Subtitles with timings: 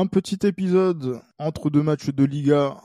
[0.00, 2.80] Un petit épisode entre deux matchs de Liga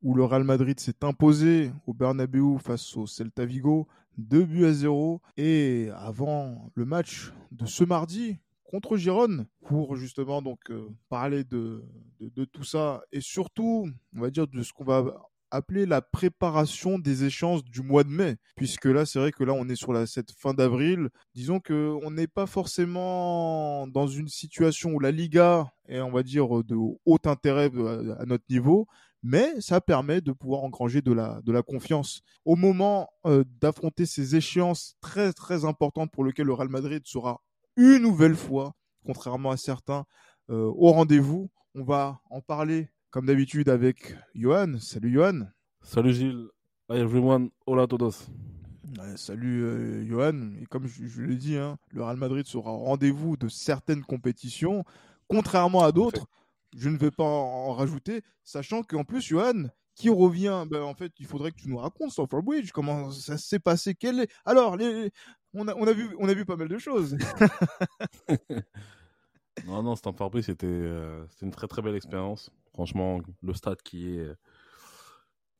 [0.00, 3.88] où le Real Madrid s'est imposé au Bernabeu face au Celta Vigo,
[4.18, 5.20] 2 buts à 0.
[5.36, 11.84] Et avant le match de ce mardi contre Gironne, pour justement donc euh, parler de,
[12.20, 16.00] de, de tout ça et surtout, on va dire, de ce qu'on va appeler la
[16.00, 19.76] préparation des échanges du mois de mai, puisque là, c'est vrai que là, on est
[19.76, 21.10] sur la, cette fin d'avril.
[21.34, 26.22] Disons que on n'est pas forcément dans une situation où la Liga est, on va
[26.22, 28.86] dire, de haut intérêt euh, à notre niveau,
[29.22, 32.22] mais ça permet de pouvoir engranger de la, de la confiance.
[32.44, 37.42] Au moment euh, d'affronter ces échéances très, très importantes pour lesquelles le Real Madrid sera
[37.76, 38.72] une nouvelle fois,
[39.04, 40.04] contrairement à certains,
[40.50, 44.78] euh, au rendez-vous, on va en parler comme d'habitude avec Johan.
[44.80, 45.42] Salut Johan.
[45.82, 46.48] Salut Gilles.
[46.88, 47.50] Hi everyone.
[47.66, 48.30] Hola todos.
[48.98, 50.52] Ouais, salut euh, Johan.
[50.60, 54.02] Et comme je, je l'ai dit, hein, le Real Madrid sera au rendez-vous de certaines
[54.02, 54.84] compétitions,
[55.28, 56.26] contrairement à d'autres.
[56.74, 61.12] Je ne vais pas en, rajouter, sachant qu'en plus, Johan, qui revient, ben, en fait,
[61.18, 63.94] il faudrait que tu nous racontes Stamford Bridge, comment ça s'est passé.
[63.94, 64.32] Quel est...
[64.46, 65.10] Alors, les...
[65.52, 67.18] on, a, on, a vu, on a vu pas mal de choses.
[69.66, 72.50] non, non, Stamford Bridge, c'était euh, une très très belle expérience.
[72.72, 74.30] Franchement, le stade qui est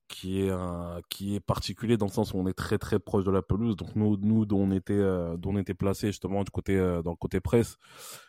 [0.09, 3.25] qui est un, qui est particulier dans le sens où on est très très proche
[3.25, 3.77] de la pelouse.
[3.77, 7.17] Donc nous, nous dont on était euh, était placé justement du côté euh, dans le
[7.17, 7.79] côté presse,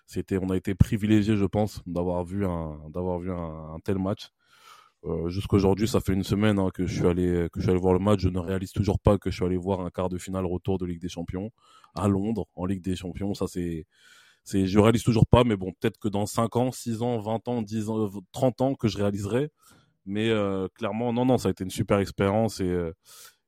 [0.06, 2.78] c'était on a été privilégié, je pense, d'avoir vu un
[3.20, 4.30] vu un, tel match.
[5.28, 7.94] Jusqu'aujourd'hui, ça fait une semaine hein, que je suis allé que je suis allé voir
[7.94, 8.22] le match.
[8.22, 10.78] Je ne réalise toujours pas que je suis allé voir un quart de finale retour
[10.78, 11.52] de Ligue des Champions
[11.94, 13.34] à Londres en Ligue des Champions.
[13.34, 13.86] Ça c'est
[14.44, 17.48] c'est je réalise toujours pas mais bon peut-être que dans 5 ans 6 ans 20
[17.48, 19.50] ans 10 ans 30 ans que je réaliserai.
[20.06, 22.92] Mais euh, clairement non non ça a été une super expérience et euh,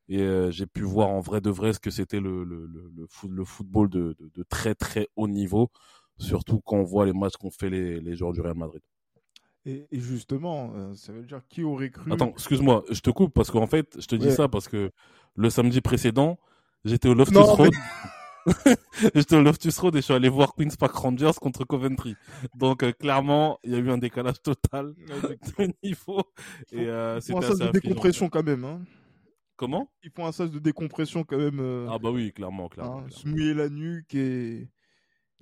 [0.07, 2.91] et euh, j'ai pu voir en vrai de vrai ce que c'était le le, le,
[2.95, 5.69] le, foot, le football de, de, de, très très haut niveau
[6.17, 8.81] surtout quand on voit les matchs qu'ont fait les, les joueurs du Real Madrid.
[9.65, 13.51] Et, et justement ça veut dire qui aurait cru attends excuse-moi je te coupe parce
[13.51, 14.35] qu'en fait je te dis ouais.
[14.35, 14.91] ça parce que
[15.35, 16.39] le samedi précédent
[16.85, 18.09] j'étais au Loftus Road mais...
[19.15, 22.15] J'étais au Loftus Road et je suis allé voir Queen's Park Rangers contre Coventry.
[22.55, 24.93] Donc euh, clairement, il y a eu un décalage total
[25.57, 26.21] de niveau.
[26.71, 28.63] Et euh, c'était un sas de décompression quand même.
[28.63, 28.83] Hein.
[29.55, 29.89] Comment?
[30.03, 31.59] Ils font un sas de décompression quand même.
[31.59, 31.87] Euh...
[31.89, 32.99] Ah bah oui, clairement, clairement.
[32.99, 33.09] Hein.
[33.09, 34.67] Se mouiller la nuque et.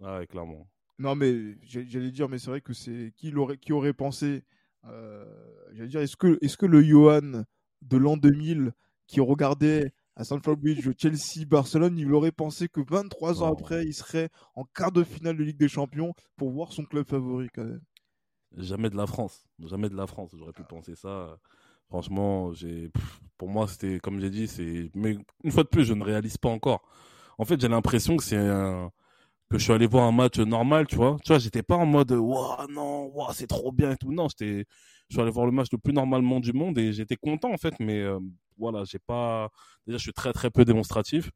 [0.01, 0.67] Ah ouais, clairement.
[0.99, 4.43] Non mais j'allais dire, mais c'est vrai que c'est qui aurait qui aurait pensé.
[4.85, 5.25] Euh,
[5.73, 7.43] j'allais dire, est-ce que est-ce que le Johan
[7.81, 8.73] de l'an 2000
[9.07, 13.93] qui regardait à Stamford Bridge, Chelsea, Barcelone, il aurait pensé que 23 ans après, il
[13.93, 17.63] serait en quart de finale de Ligue des Champions pour voir son club favori quand
[17.63, 17.81] même.
[18.57, 20.31] Jamais de la France, jamais de la France.
[20.37, 21.37] J'aurais pu penser ça.
[21.89, 22.91] Franchement, j'ai,
[23.37, 26.37] pour moi, c'était comme j'ai dit, c'est, mais une fois de plus, je ne réalise
[26.37, 26.81] pas encore.
[27.39, 28.91] En fait, j'ai l'impression que c'est un,
[29.49, 31.17] que je suis allé voir un match normal, tu vois.
[31.23, 34.11] Tu vois, j'étais pas en mode, waouh, non, waouh, c'est trop bien et tout.
[34.11, 34.65] Non, j'étais,
[35.09, 37.57] je suis allé voir le match le plus normalement du monde et j'étais content en
[37.57, 38.19] fait, mais euh,
[38.57, 39.49] voilà, j'ai pas.
[39.85, 41.31] Déjà, je suis très très peu démonstratif,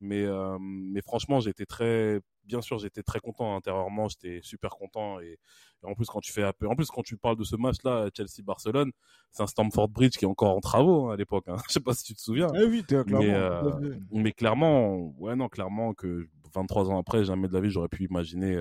[0.00, 5.20] mais euh, mais franchement, j'étais très, bien sûr, j'étais très content intérieurement, j'étais super content
[5.20, 5.38] et,
[5.82, 8.90] et, en plus quand tu fais, en plus quand tu parles de ce match-là, Chelsea-Barcelone,
[9.30, 11.44] c'est un Stamford Bridge qui est encore en travaux hein, à l'époque.
[11.48, 11.56] Hein.
[11.68, 12.48] Je sais pas si tu te souviens.
[12.54, 13.20] Eh oui, clairement.
[13.20, 17.70] Mais, euh, mais clairement, ouais non, clairement que 23 ans après, jamais de la vie
[17.70, 18.60] j'aurais pu imaginer.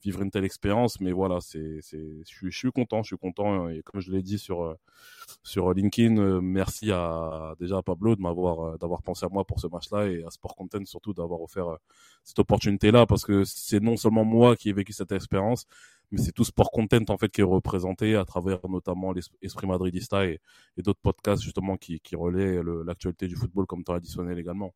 [0.00, 3.18] Euh, vivre une telle expérience mais voilà c'est je suis je suis content je suis
[3.18, 3.68] content.
[3.68, 4.76] Et comme je l'ai dit sur
[5.42, 9.66] sur LinkedIn merci à déjà à Pablo de m'avoir d'avoir pensé à moi pour ce
[9.66, 11.76] match là et à Sport Content surtout d'avoir offert
[12.24, 15.66] cette opportunité là parce que c'est non seulement moi qui ai vécu cette expérience
[16.10, 20.26] mais c'est tout Sport Content en fait qui est représenté à travers notamment l'esprit madridista
[20.26, 20.40] et,
[20.76, 24.74] et d'autres podcasts justement qui qui relaient l'actualité du football comme traditionnel également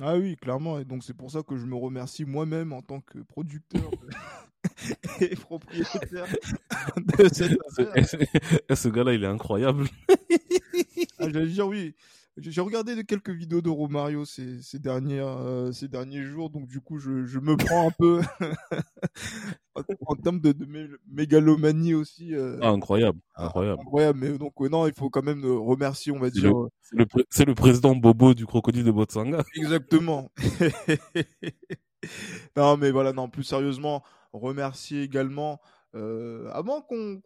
[0.00, 0.78] ah oui, clairement.
[0.78, 3.90] Et donc, c'est pour ça que je me remercie moi-même en tant que producteur
[5.20, 6.26] et propriétaire
[6.96, 8.06] de cette affaire.
[8.76, 9.86] Ce gars-là, il est incroyable.
[11.18, 11.94] ah, J'allais dire oui.
[12.38, 16.80] J'ai regardé quelques vidéos de Romario ces, ces, dernières, euh, ces derniers jours, donc du
[16.80, 18.22] coup, je, je me prends un peu
[20.06, 22.34] en, termes de, de mé mégalomanie aussi.
[22.34, 22.58] Euh...
[22.60, 23.80] Ah, incroyable, incroyable.
[23.80, 26.52] incroyable, mais donc, ouais, non, il faut quand même remercier, on va dire.
[26.82, 29.42] C'est le, le, président Bobo du crocodile de Botsanga.
[29.56, 30.30] Exactement.
[32.56, 34.02] non, mais voilà, non, plus sérieusement,
[34.32, 35.60] remercier également.
[35.94, 37.20] Euh, avant qu'on,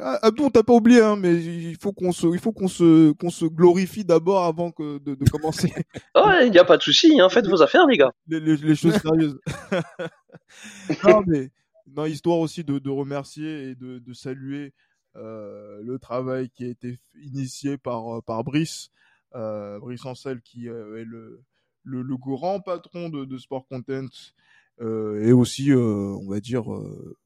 [0.00, 2.68] ah, Abdou, on t'a pas oublié, hein, mais il faut qu'on se, il faut qu'on
[2.68, 5.70] se, qu'on se glorifie d'abord avant que de, de commencer.
[6.14, 8.10] oh, il n'y a pas de souci, hein, faites vos affaires, les gars.
[8.26, 9.38] Les, les, les choses sérieuses.
[11.04, 11.50] non, mais
[11.96, 14.72] non, histoire aussi de, de remercier et de, de saluer
[15.16, 18.90] euh, le travail qui a été initié par par Brice,
[19.34, 21.42] euh, Brice Ancel, qui euh, est le,
[21.84, 24.08] le, le grand patron de, de Sport Content
[24.80, 27.16] euh, et aussi, euh, on va dire, euh,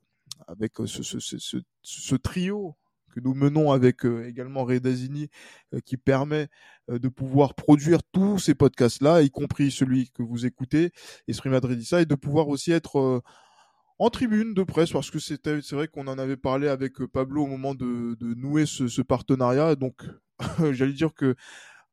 [0.49, 2.77] avec ce, ce, ce, ce, trio
[3.13, 5.29] que nous menons avec également Redazini,
[5.85, 6.49] qui permet
[6.89, 10.91] de pouvoir produire tous ces podcasts-là, y compris celui que vous écoutez,
[11.29, 13.23] Esprit Madridissa, et de pouvoir aussi être
[13.99, 17.45] en tribune de presse parce que c'était c'est vrai qu'on en avait parlé avec Pablo
[17.45, 19.77] au moment de, de nouer ce, ce partenariat.
[19.77, 20.03] Donc
[20.73, 21.37] j'allais dire que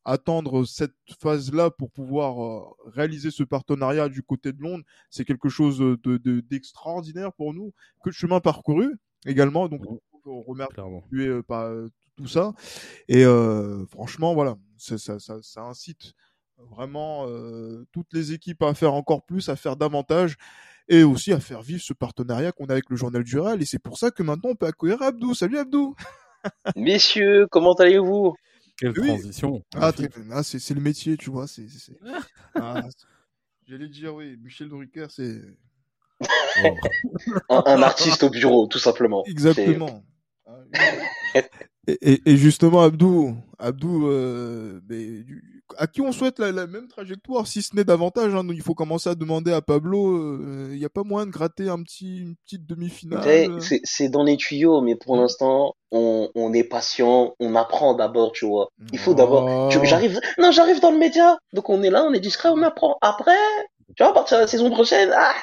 [0.05, 5.49] attendre cette phase-là pour pouvoir euh, réaliser ce partenariat du côté de Londres, c'est quelque
[5.49, 7.71] chose de, d'extraordinaire pour nous.
[8.03, 9.83] Que le chemin parcouru également, donc
[10.25, 10.73] on remercie
[11.13, 12.53] euh, pas euh, tout ça.
[13.07, 16.13] Et euh, franchement, voilà, ça, ça, ça, ça incite
[16.57, 20.35] vraiment euh, toutes les équipes à faire encore plus, à faire davantage
[20.87, 23.61] et aussi à faire vivre ce partenariat qu'on a avec le journal du Real.
[23.61, 25.33] Et c'est pour ça que maintenant on peut accueillir Abdou.
[25.33, 25.95] Salut Abdou.
[26.75, 28.35] Messieurs, comment allez-vous?
[28.77, 29.07] Quelle oui.
[29.07, 29.63] transition.
[29.75, 29.91] Ah,
[30.31, 31.47] ah c'est le métier, tu vois.
[31.47, 31.67] c'est
[32.55, 32.81] ah,
[33.67, 35.41] J'allais dire, oui, Michel Drucker, c'est.
[37.49, 39.23] un, un, artiste au bureau, tout simplement.
[39.25, 40.03] Exactement.
[41.87, 45.25] Et, et, et, justement, Abdou, Abdou, euh, mais,
[45.77, 48.33] à qui on souhaite la, la même trajectoire, si ce n'est davantage.
[48.33, 50.39] Hein, il faut commencer à demander à Pablo.
[50.39, 53.59] Il euh, n'y a pas moyen de gratter un petit, une petite demi-finale.
[53.83, 58.45] C'est dans les tuyaux, mais pour l'instant, on, on, est patient, on apprend d'abord, tu
[58.45, 58.69] vois.
[58.93, 59.71] Il faut d'abord.
[59.83, 62.97] J'arrive, non, j'arrive dans le média, donc on est là, on est discret, on apprend.
[63.01, 63.31] Après,
[63.95, 65.33] tu vois, à partir de la saison prochaine, ah,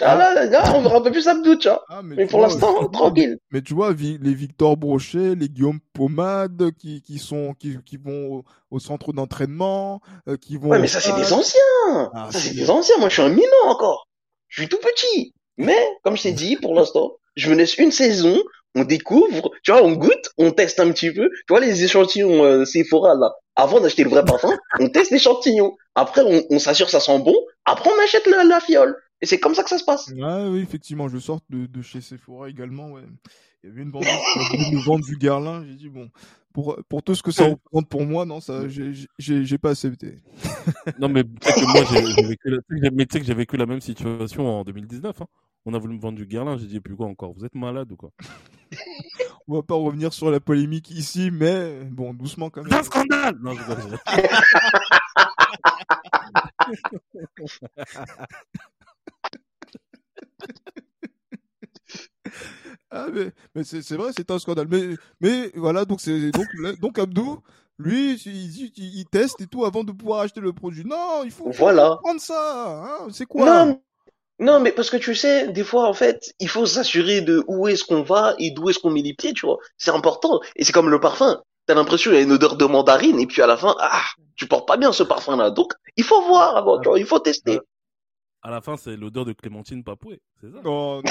[0.00, 1.84] ah là, là, on verra un peu plus Abdou, tu vois.
[1.88, 3.38] Ah, mais, mais pour l'instant, tranquille.
[3.50, 8.32] Mais tu vois, les Victor Brochet, les Guillaume Pomade, qui, qui sont, qui, qui vont
[8.32, 10.68] au, au centre d'entraînement, euh, qui vont.
[10.68, 12.10] Ouais, mais ça, c'est des anciens.
[12.14, 12.96] Ah, ça, c'est des anciens.
[12.98, 14.06] Moi, je suis un minot encore.
[14.48, 15.34] Je suis tout petit.
[15.56, 18.38] Mais, comme je t'ai dit, pour l'instant, je me laisse une saison,
[18.74, 21.28] on découvre, tu vois, on goûte, on teste un petit peu.
[21.28, 23.32] Tu vois, les échantillons euh, Sephora, là.
[23.56, 25.76] Avant d'acheter le vrai parfum, on teste l'échantillon.
[25.94, 27.34] Après, on, on s'assure que ça sent bon.
[27.66, 28.96] Après, on achète la, la fiole.
[29.22, 30.08] Et c'est comme ça que ça se passe.
[30.08, 32.92] Ouais, oui, effectivement, je sors de, de chez Sephora également.
[32.92, 33.02] Ouais.
[33.62, 35.62] Il y avait une vendeuse qui voulu nous vendre du Guerlain.
[35.66, 36.10] J'ai dit, bon,
[36.54, 40.16] pour, pour tout ce que ça représente pour moi, non, ça, j'ai pas accepté.
[40.98, 42.58] non, mais que moi, j'ai vécu, la...
[42.90, 45.20] mais que j'ai vécu la même situation en 2019.
[45.20, 45.26] Hein.
[45.66, 46.56] On a voulu me vendre du Guerlain.
[46.56, 48.12] J'ai dit, plus quoi encore Vous êtes malade ou quoi?
[49.48, 52.72] On va pas revenir sur la polémique ici, mais bon, doucement quand même.
[52.72, 53.60] Un scandale Non, je
[62.90, 64.68] ah mais, mais c'est vrai, c'est un scandale.
[64.70, 66.46] Mais, mais voilà, donc c'est donc
[66.80, 67.40] donc Abdou,
[67.78, 70.84] lui, il, il, il, teste et tout avant de pouvoir acheter le produit.
[70.84, 71.96] Non, il faut, voilà.
[72.02, 72.84] prendre ça.
[72.84, 73.64] Hein, c'est quoi?
[73.64, 73.80] Non,
[74.40, 77.68] non, mais parce que tu sais, des fois, en fait, il faut s'assurer de où
[77.68, 79.58] est-ce qu'on va et d'où est-ce qu'on met les pieds, tu vois.
[79.76, 80.40] C'est important.
[80.56, 81.42] Et c'est comme le parfum.
[81.66, 84.02] T'as l'impression qu'il y a une odeur de mandarine et puis à la fin, ah,
[84.36, 85.50] tu portes pas bien ce parfum-là.
[85.50, 87.60] Donc, il faut voir avant, tu vois, il faut tester
[88.42, 90.60] à la fin, c'est l'odeur de Clémentine Papoué, c'est ça?
[90.62, 91.02] Non, non.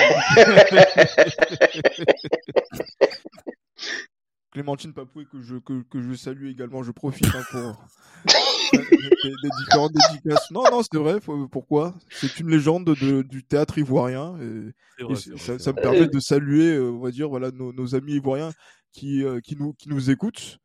[4.51, 7.86] Clémentine Papoué que je, que, que je salue également, je profite hein, pour
[8.74, 10.50] des, des, différentes dédicaces.
[10.50, 11.93] Non, non, c'est vrai, faut, pourquoi?
[12.09, 14.38] C'est une légende de, du théâtre ivoirien.
[14.39, 17.51] Et, vrai, et vrai, ça, ça me permet de saluer, euh, on va dire, voilà,
[17.51, 18.51] nos, nos amis ivoiriens
[18.91, 20.57] qui, euh, qui, nous, qui nous écoutent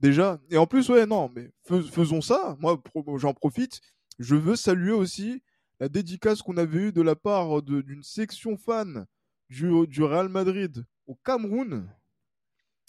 [0.00, 0.38] déjà.
[0.50, 2.56] Et en plus, ouais, non, mais faisons ça.
[2.60, 2.78] Moi,
[3.16, 3.80] j'en profite.
[4.18, 5.42] Je veux saluer aussi
[5.80, 9.06] la dédicace qu'on avait eue de la part d'une section fan
[9.48, 11.88] du, du, Real Madrid au Cameroun,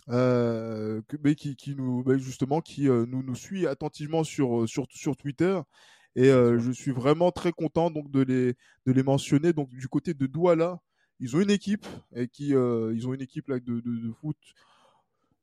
[0.10, 5.15] euh, que, qui, qui, nous, justement, qui euh, nous, nous suit attentivement sur, sur, sur
[5.15, 5.60] Twitter.
[6.15, 8.55] Et euh, je suis vraiment très content donc de les,
[8.86, 9.53] de les mentionner.
[9.53, 10.79] Donc du côté de Douala,
[11.19, 14.12] ils ont une équipe et qui, euh, ils ont une équipe là, de, de, de
[14.12, 14.38] foot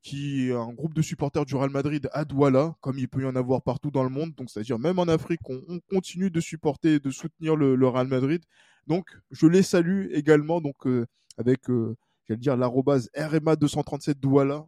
[0.02, 3.26] qui est un groupe de supporters du Real Madrid à Douala, comme il peut y
[3.26, 4.35] en avoir partout dans le monde.
[4.37, 7.88] Donc, c'est-à-dire même en Afrique, on, on, continue de supporter et de soutenir le, le,
[7.88, 8.43] Real Madrid.
[8.87, 14.67] Donc, je les salue également, donc euh, avec, euh, j'allais dire, l'arrobase RMA 237 Douala.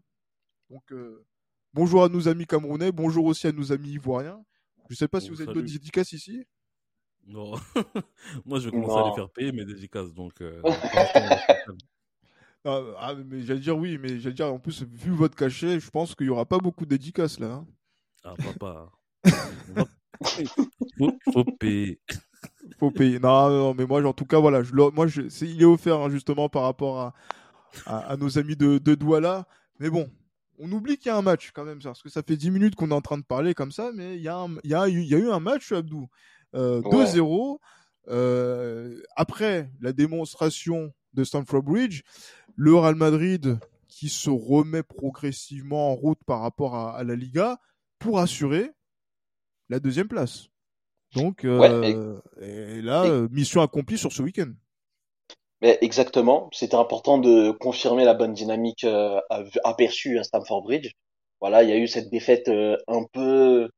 [0.68, 1.24] Donc, euh,
[1.72, 4.42] bonjour à nos amis camerounais, bonjour aussi à nos amis ivoiriens.
[4.88, 6.44] Je ne sais pas si vous avez d'autres dédicaces ici.
[7.26, 7.52] Non,
[8.46, 9.04] moi je vais commencer non.
[9.04, 10.42] à les faire payer mes dédicaces, donc.
[12.64, 15.90] Ah, ah, mais j'allais dire oui, mais j'allais dire en plus, vu votre cachet, je
[15.90, 17.52] pense qu'il n'y aura pas beaucoup de dédicaces là.
[17.52, 17.66] Hein.
[18.24, 18.90] Ah, papa.
[20.98, 22.00] faut, faut payer.
[22.78, 23.18] faut payer.
[23.18, 26.10] Non, non, mais moi, en tout cas, voilà, je, moi, je, il est offert hein,
[26.10, 27.14] justement par rapport à,
[27.86, 29.46] à, nos amis de, de Douala.
[29.78, 30.10] Mais bon,
[30.58, 32.74] on oublie qu'il y a un match quand même, parce que ça fait 10 minutes
[32.74, 34.88] qu'on est en train de parler comme ça, mais il y a, il y a,
[34.88, 36.08] il y a eu un match, Abdou.
[36.54, 37.58] Euh, 2-0.
[38.08, 42.02] Euh, après la démonstration de Stamford Bridge,
[42.60, 47.58] le Real Madrid qui se remet progressivement en route par rapport à, la Liga
[47.98, 48.70] pour assurer
[49.70, 50.48] la deuxième place.
[51.14, 52.82] Donc euh, et...
[52.82, 54.52] là, euh, mission accomplie sur ce week-end.
[55.62, 59.18] Mais exactement, c'était important de confirmer la bonne dynamique euh,
[59.64, 60.92] aperçue à Stamford Bridge.
[61.40, 63.70] Voilà, il y a eu cette défaite un peu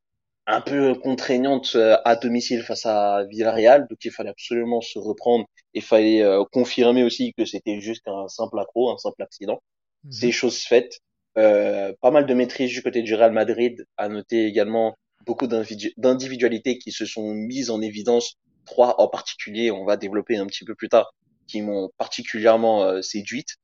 [0.46, 5.44] un peu contraignante à domicile face à Villarreal, donc il fallait absolument se reprendre
[5.75, 9.61] et il fallait confirmer aussi que c'était juste un simple accro, un simple accident.
[10.04, 10.12] Mhm.
[10.12, 11.00] C'est chose faite.
[11.38, 13.87] Euh, pas mal de maîtrise du côté du Real Madrid.
[13.96, 18.34] À noter également beaucoup d'individualités qui se sont mises en évidence.
[18.66, 21.12] Trois en particulier, on va développer un petit peu plus tard,
[21.46, 23.56] qui m'ont particulièrement euh, séduite.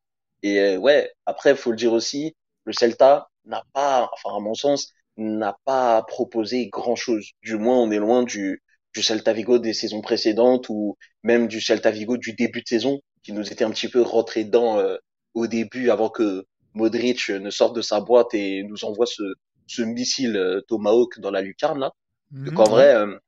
[0.42, 4.54] Et euh, ouais, après, faut le dire aussi, le Celta n'a pas, enfin à mon
[4.54, 7.32] sens, n'a pas proposé grand chose.
[7.42, 8.62] Du moins, on est loin du,
[8.94, 13.00] du Celta Vigo des saisons précédentes ou même du Celta Vigo du début de saison
[13.22, 14.96] qui nous était un petit peu rentré dedans euh,
[15.34, 16.44] au début avant que
[16.74, 19.22] Modric ne sorte de sa boîte et nous envoie ce,
[19.66, 21.92] ce missile euh, Tomahawk dans la lucarne là.
[22.30, 22.44] Mhm.
[22.46, 23.18] Donc en vrai, euh,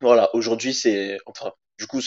[0.00, 2.00] voilà, aujourd'hui c'est, enfin, du coup,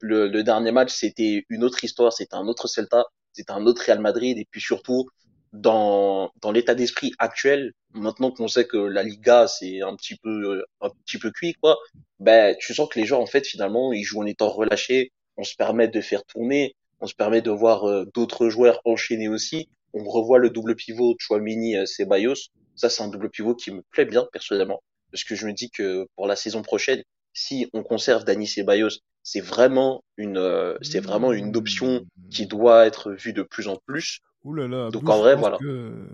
[0.00, 3.82] le, le dernier match c'était une autre histoire, c'était un autre Celta, c'était un autre
[3.84, 5.08] Real Madrid et puis surtout
[5.54, 10.64] dans dans l'état d'esprit actuel, maintenant qu'on sait que la Liga c'est un petit peu
[10.80, 11.78] un petit peu cuit quoi,
[12.20, 15.44] ben tu sens que les joueurs en fait finalement ils jouent en étant relâchés, on
[15.44, 19.68] se permet de faire tourner, on se permet de voir euh, d'autres joueurs enchaîner aussi.
[19.92, 22.50] On revoit le double pivot Chouamini euh, Ceballos.
[22.76, 24.82] Ça, c'est un double pivot qui me plaît bien personnellement,
[25.12, 29.00] parce que je me dis que pour la saison prochaine, si on conserve Dani Ceballos,
[29.22, 33.76] c'est vraiment une, euh, c'est vraiment une option qui doit être vue de plus en
[33.86, 34.20] plus.
[34.44, 35.56] Ouh là là, Donc en vrai, voilà.
[35.56, 36.06] Que,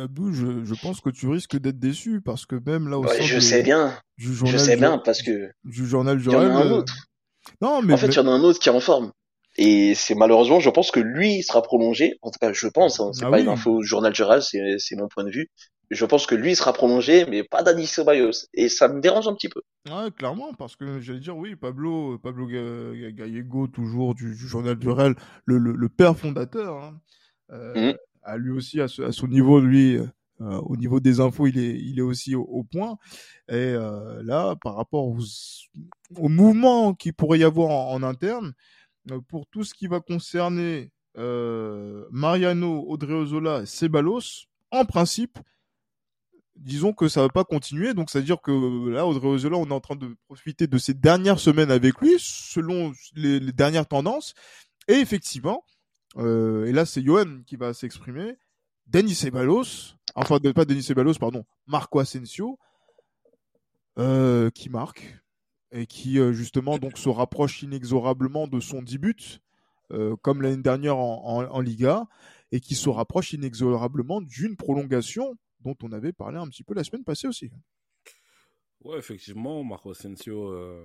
[0.00, 3.22] Abou je, je, pense que tu risques d'être déçu parce que même là au ouais,
[3.22, 3.98] je sais bien.
[4.16, 6.94] je sais bien parce que du journal Il y en a un autre.
[7.60, 9.10] Non, mais en fait, il y en a un autre qui est en forme.
[9.58, 12.18] Et c'est malheureusement, je pense que lui sera prolongé.
[12.22, 13.00] En tout cas, je pense.
[13.00, 15.48] Hein, c'est ah pas une info journal général, c'est c'est mon point de vue.
[15.90, 18.46] Je pense que lui sera prolongé, mais pas Dani Ceballos.
[18.54, 19.62] Et ça me dérange un petit peu.
[19.88, 25.14] Ouais, clairement, parce que j'allais dire oui, Pablo, Pablo Gallego, toujours du, journal du Real,
[25.44, 27.00] le, le, le père fondateur, hein,
[27.50, 27.96] euh, mmh.
[28.22, 30.08] a lui aussi à, à son niveau, lui, euh,
[30.40, 32.98] au niveau des infos, il est, il est aussi au, point.
[33.48, 35.18] Et euh, là, par rapport aux,
[36.16, 38.52] au mouvements qu'il pourrait y avoir en, en interne,
[39.28, 45.38] pour tout ce qui va concerner Mariano, Odreozola et Ceballos, en principe,
[46.56, 47.94] disons que ça va pas continuer.
[47.94, 51.70] Donc, c'est-à-dire que là, Odreozola, on est en train de profiter de ces dernières semaines
[51.70, 54.34] avec lui, selon les, dernières tendances.
[54.88, 55.64] Et effectivement,
[56.18, 58.36] et là, c'est Johan qui va s'exprimer.
[58.86, 62.58] Denis Ceballos, enfin, pas Denis Ceballos, pardon, Marco Asensio,
[63.98, 65.18] euh, qui marque
[65.72, 69.40] et qui euh, justement donc se rapproche inexorablement de son début,
[69.92, 72.06] euh, comme l'année dernière en, Liga,
[72.52, 76.84] et qui se rapproche inexorablement d'une prolongation dont on avait parlé un petit peu la
[76.84, 77.50] semaine passée aussi.
[78.84, 80.84] Ouais, effectivement, Marco Asensio euh,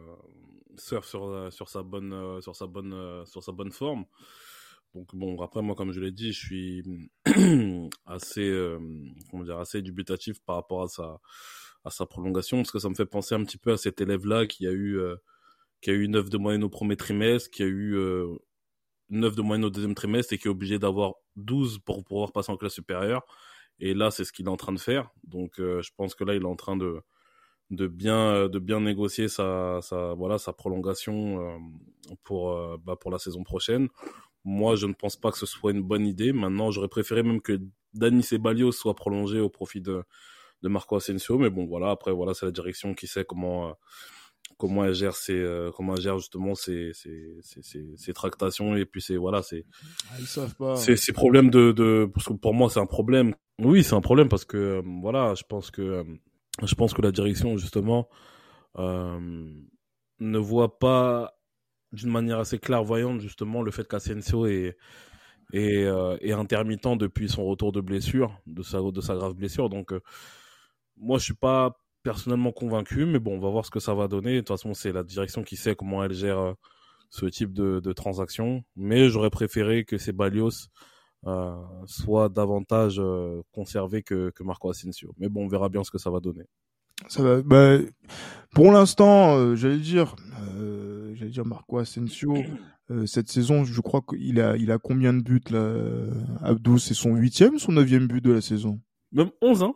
[0.78, 4.06] surfe sur, sur sa bonne sur sur sa bonne forme.
[4.94, 7.10] Donc bon, après moi comme je l'ai dit, je suis
[8.06, 8.78] assez
[9.30, 11.20] comment dire assez dubitatif par rapport à sa
[11.84, 14.26] à sa prolongation parce que ça me fait penser un petit peu à cet élève
[14.26, 15.16] là qui a eu euh,
[15.82, 18.36] qui a eu 9 de moyenne au premier trimestre, qui a eu euh,
[19.10, 22.52] 9 de moyenne au deuxième trimestre et qui est obligé d'avoir 12 pour pouvoir passer
[22.52, 23.24] en classe supérieure.
[23.80, 25.10] Et là, c'est ce qu'il est en train de faire.
[25.24, 27.02] Donc, euh, je pense que là, il est en train de,
[27.72, 31.58] de, bien, de bien négocier sa, sa, voilà, sa prolongation euh,
[32.24, 33.90] pour, euh, bah, pour la saison prochaine.
[34.44, 36.34] Moi, je ne pense pas que ce soit une bonne idée.
[36.34, 37.60] Maintenant, j'aurais préféré même que
[37.94, 40.04] Dani Ceballos soit prolongé au profit de,
[40.62, 41.38] de Marco Asensio.
[41.38, 43.74] Mais bon, voilà, après, voilà, c'est la direction qui sait comment, euh,
[44.58, 48.86] comment elle gère ses, euh, comment elle gère justement ses, ses, ses, ses, tractations et
[48.86, 49.66] puis c'est, voilà, c'est,
[50.60, 53.36] ah, ces problèmes de, de, parce que pour moi, c'est un problème.
[53.60, 56.04] Oui, c'est un problème parce que, euh, voilà, je pense que,
[56.64, 58.10] je pense que la direction, justement,
[58.78, 61.41] ne voit pas
[61.92, 64.78] d'une manière assez clairvoyante, justement, le fait qu'Asensio est,
[65.54, 65.88] est,
[66.22, 69.70] est intermittent depuis son retour de blessure, de sa, de sa grave blessure.
[69.70, 69.94] Donc,
[70.98, 74.08] moi, je suis pas personnellement convaincu, mais bon, on va voir ce que ça va
[74.08, 74.36] donner.
[74.36, 76.54] De toute façon, c'est la direction qui sait comment elle gère euh,
[77.10, 78.64] ce type de, de transaction.
[78.76, 80.70] Mais j'aurais préféré que ces Balios
[81.28, 81.56] euh,
[81.86, 85.14] soient davantage euh, conservés que, que Marco Asensio.
[85.18, 86.46] Mais bon, on verra bien ce que ça va donner.
[87.08, 87.42] Ça va.
[87.42, 87.78] Bah,
[88.54, 90.16] pour l'instant, euh, j'allais dire,
[91.14, 92.36] j'allais dire Marco Asensio,
[93.06, 95.76] cette saison, je crois qu'il a, il a combien de buts là
[96.42, 98.80] Abdou, c'est son huitième, son neuvième but de la saison?
[99.14, 99.74] Même 11, hein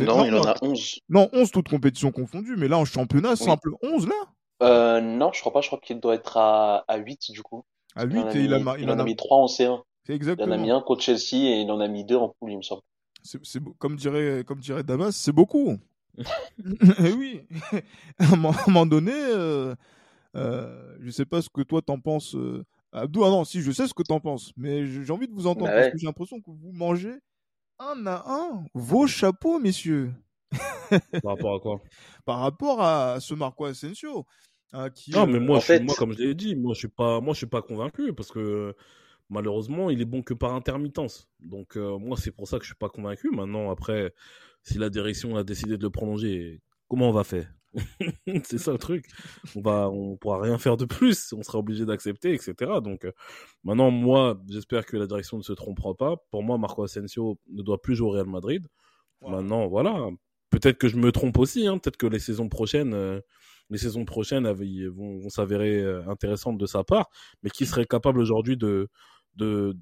[0.00, 1.00] Non, il en a 11.
[1.08, 4.14] Non, 11 toutes compétitions confondues, mais là en championnat, simple 11 là?
[4.62, 7.64] Euh, Non, je crois pas, je crois qu'il doit être à, à 8 du coup.
[7.94, 9.82] À 8 et il, a, il, en a mis 3 en C1.
[10.08, 10.46] Exactement.
[10.46, 12.52] Il en a mis un contre Chelsea et il en a mis 2 en poule,
[12.52, 12.82] il me semble.
[13.22, 15.78] C'est, comme dirait, comme dirait Damas, c'est beaucoup.
[16.98, 17.42] Eh oui,
[18.18, 19.74] à un moment donné, euh,
[20.34, 23.24] euh, je sais pas ce que toi t'en penses, euh, Abdou.
[23.24, 25.66] Ah non, si je sais ce que t'en penses, mais j'ai envie de vous entendre
[25.66, 27.14] bah parce que j'ai l'impression que vous mangez
[27.78, 30.12] un à un vos chapeaux, messieurs.
[31.22, 31.80] Par rapport à quoi?
[32.24, 34.26] Par rapport à ce Marco Asensio.
[34.72, 37.20] Hein, qui, non, mais moi, je, moi, comme je l'ai dit, moi je suis pas,
[37.20, 38.74] moi je suis pas convaincu parce que
[39.28, 41.28] malheureusement, il est bon que par intermittence.
[41.40, 43.30] Donc moi, c'est pour ça que je suis pas convaincu.
[43.30, 44.14] Maintenant, après,
[44.62, 47.52] si la direction a décidé de le prolonger, comment on va faire?
[48.44, 49.06] C'est ça le truc.
[49.54, 51.32] On va, on pourra rien faire de plus.
[51.32, 52.54] On sera obligé d'accepter, etc.
[52.82, 53.12] Donc euh,
[53.64, 56.16] maintenant, moi, j'espère que la direction ne se trompera pas.
[56.30, 58.66] Pour moi, Marco Asensio ne doit plus jouer au Real Madrid.
[59.22, 60.08] Maintenant, voilà.
[60.50, 61.66] Peut-être que je me trompe aussi.
[61.66, 61.78] Hein.
[61.78, 63.20] Peut-être que les saisons prochaines, euh,
[63.70, 67.08] les saisons prochaines vont, vont s'avérer euh, intéressantes de sa part.
[67.42, 68.88] Mais qui serait capable aujourd'hui de,
[69.36, 69.76] de,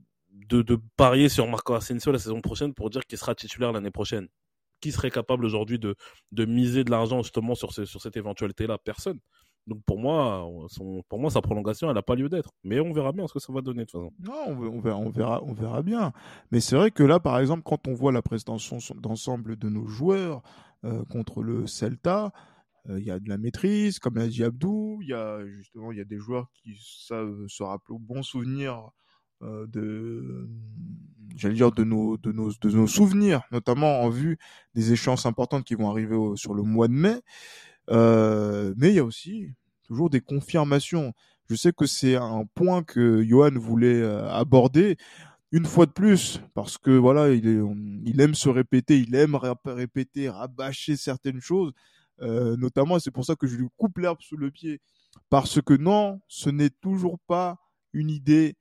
[0.50, 4.28] de, parier sur Marco Asensio la saison prochaine pour dire qu'il sera titulaire l'année prochaine
[4.80, 5.94] qui serait capable aujourd'hui de,
[6.32, 8.76] de miser de l'argent justement sur, sur cette éventualité-là?
[8.78, 9.18] Personne.
[9.66, 12.50] Donc pour moi, son, pour moi, sa prolongation, elle n'a pas lieu d'être.
[12.64, 14.12] Mais on verra bien ce que ça va donner de toute façon.
[14.20, 16.12] Non, on verra, on verra, on verra bien.
[16.50, 19.86] Mais c'est vrai que là, par exemple, quand on voit la prestation d'ensemble de nos
[19.86, 20.42] joueurs
[20.84, 22.32] euh, contre le Celta,
[22.90, 24.98] euh, il y a de la maîtrise, comme l'a dit Abdou.
[25.00, 28.90] Il y a justement, y a des joueurs qui savent se rappeler au bon souvenir
[29.40, 30.48] de
[31.36, 34.38] j'allais dire de nos de nos de nos souvenirs notamment en vue
[34.74, 37.20] des échéances importantes qui vont arriver sur le mois de mai.
[37.90, 39.50] Euh, mais il y a aussi
[39.82, 41.12] toujours des confirmations.
[41.48, 44.96] Je sais que c'est un point que Johan voulait euh, aborder
[45.52, 47.60] une fois de plus parce que voilà il est,
[48.04, 51.72] il aime se répéter il aime répéter rabâcher certaines choses
[52.22, 54.80] euh, notamment c'est pour ça que je lui coupe l'herbe sous le pied
[55.30, 57.58] parce que non ce n'est toujours pas
[57.92, 58.56] une idée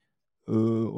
[0.50, 0.90] euh,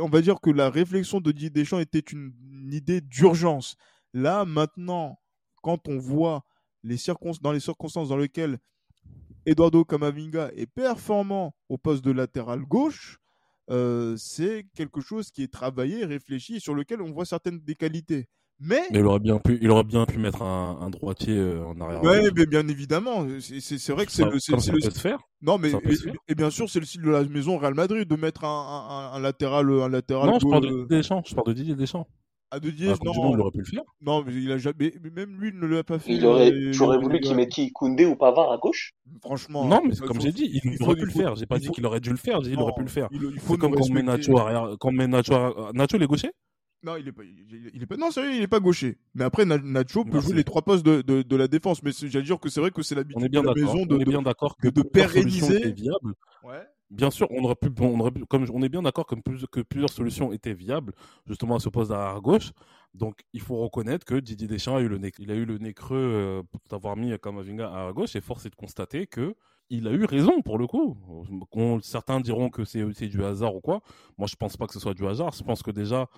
[0.00, 2.32] on va dire que la réflexion de Didier Deschamps était une,
[2.72, 3.76] idée d'urgence.
[4.12, 5.18] Là, maintenant,
[5.62, 6.44] quand on voit
[6.82, 6.96] les
[7.42, 8.58] dans les circonstances dans lesquelles
[9.46, 13.18] Eduardo Camavinga est performant au poste de latéral gauche,
[13.70, 18.28] euh, c'est quelque chose qui est travaillé, réfléchi, sur lequel on voit certaines des qualités.
[18.62, 18.82] Mais...
[18.90, 22.02] il aurait bien pu, il aurait bien pu mettre un, droitier euh, en arrière.
[22.02, 23.26] Ouais, mais bien évidemment.
[23.40, 24.38] C'est vrai que c'est le.
[24.38, 25.18] Ça peut se faire.
[25.40, 25.72] Non, mais
[26.28, 29.16] et, bien sûr, c'est le style de la maison Real Madrid de mettre un, un,
[29.16, 30.28] un latéral, un latéral.
[30.28, 31.22] Non, je parle de Didier Deschamps.
[31.26, 32.06] Je parle de Didier Deschamps.
[32.52, 33.14] À de Didier, non.
[33.14, 33.82] Monde, il aurait pu le faire.
[34.02, 34.92] Non, mais il a jamais.
[35.14, 36.12] même lui, il ne l'a pas fait.
[36.12, 36.72] Il aurait.
[36.72, 38.92] J'aurais voulu qu'il mette qui Koundé ou Pavard à gauche?
[39.22, 39.64] Franchement.
[39.64, 41.36] Non, mais comme j'ai dit, il, aurait pu le faire.
[41.36, 42.42] J'ai pas dit qu'il aurait dû le faire.
[42.42, 43.08] J'ai dit qu'il aurait pu le faire.
[43.10, 44.76] C'est comme quand on met Nacho arrière.
[44.80, 46.30] Quand on met Nacho, Nacho, il est gaucher?
[46.82, 48.96] Non, il est pas, il, est pas, non, sérieux, il est pas gaucher.
[49.14, 51.82] Mais après, Nacho peut jouer les trois postes de, de, de la défense.
[51.82, 54.04] Mais j'allais dire que c'est vrai que c'est l'habitude de la maison de, on est
[54.04, 55.72] bien d'accord que de pérenniser.
[55.72, 56.14] viable.
[56.42, 56.62] Ouais.
[56.90, 59.14] Bien sûr, on aurait pu, on aurait pu, comme on est bien d'accord que,
[59.46, 60.92] que plusieurs solutions étaient viables,
[61.26, 62.50] justement à ce poste à gauche.
[62.94, 65.58] Donc, il faut reconnaître que Didier Deschamps a eu le nez, il a eu le
[65.58, 69.36] nez creux euh, pour avoir mis Kamavinga à gauche et force est de constater que
[69.70, 70.96] il a eu raison pour le coup.
[71.82, 73.82] certains diront que c'est du hasard ou quoi.
[74.18, 75.32] Moi, je pense pas que ce soit du hasard.
[75.32, 76.08] Je pense que déjà,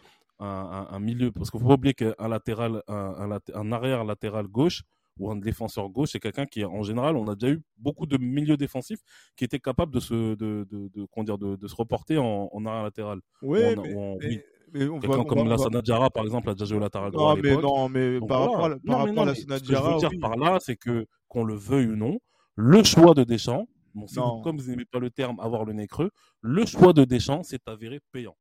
[0.42, 4.82] un, milieu, parce qu'il faut pas oublier qu'un latéral, un, un, arrière latéral gauche
[5.18, 8.16] ou un défenseur gauche, c'est quelqu'un qui, en général, on a déjà eu beaucoup de
[8.18, 9.00] milieux défensifs
[9.36, 13.20] qui étaient capables de se, de, de, de, dire, de, se reporter en, arrière latéral.
[13.42, 13.76] Ouais,
[14.20, 17.36] mais, quelqu'un comme la Sanadjara, par exemple, a déjà joué au latéral droit.
[17.36, 19.34] Non, mais non, mais par rapport, à, par rapport à.
[19.34, 22.18] Ce que je veux dire par là, c'est que, qu'on le veuille ou non,
[22.54, 26.10] le choix de Deschamps, bon, comme vous n'aimez pas le terme avoir le nez creux,
[26.40, 28.36] le choix de Deschamps s'est avéré payant.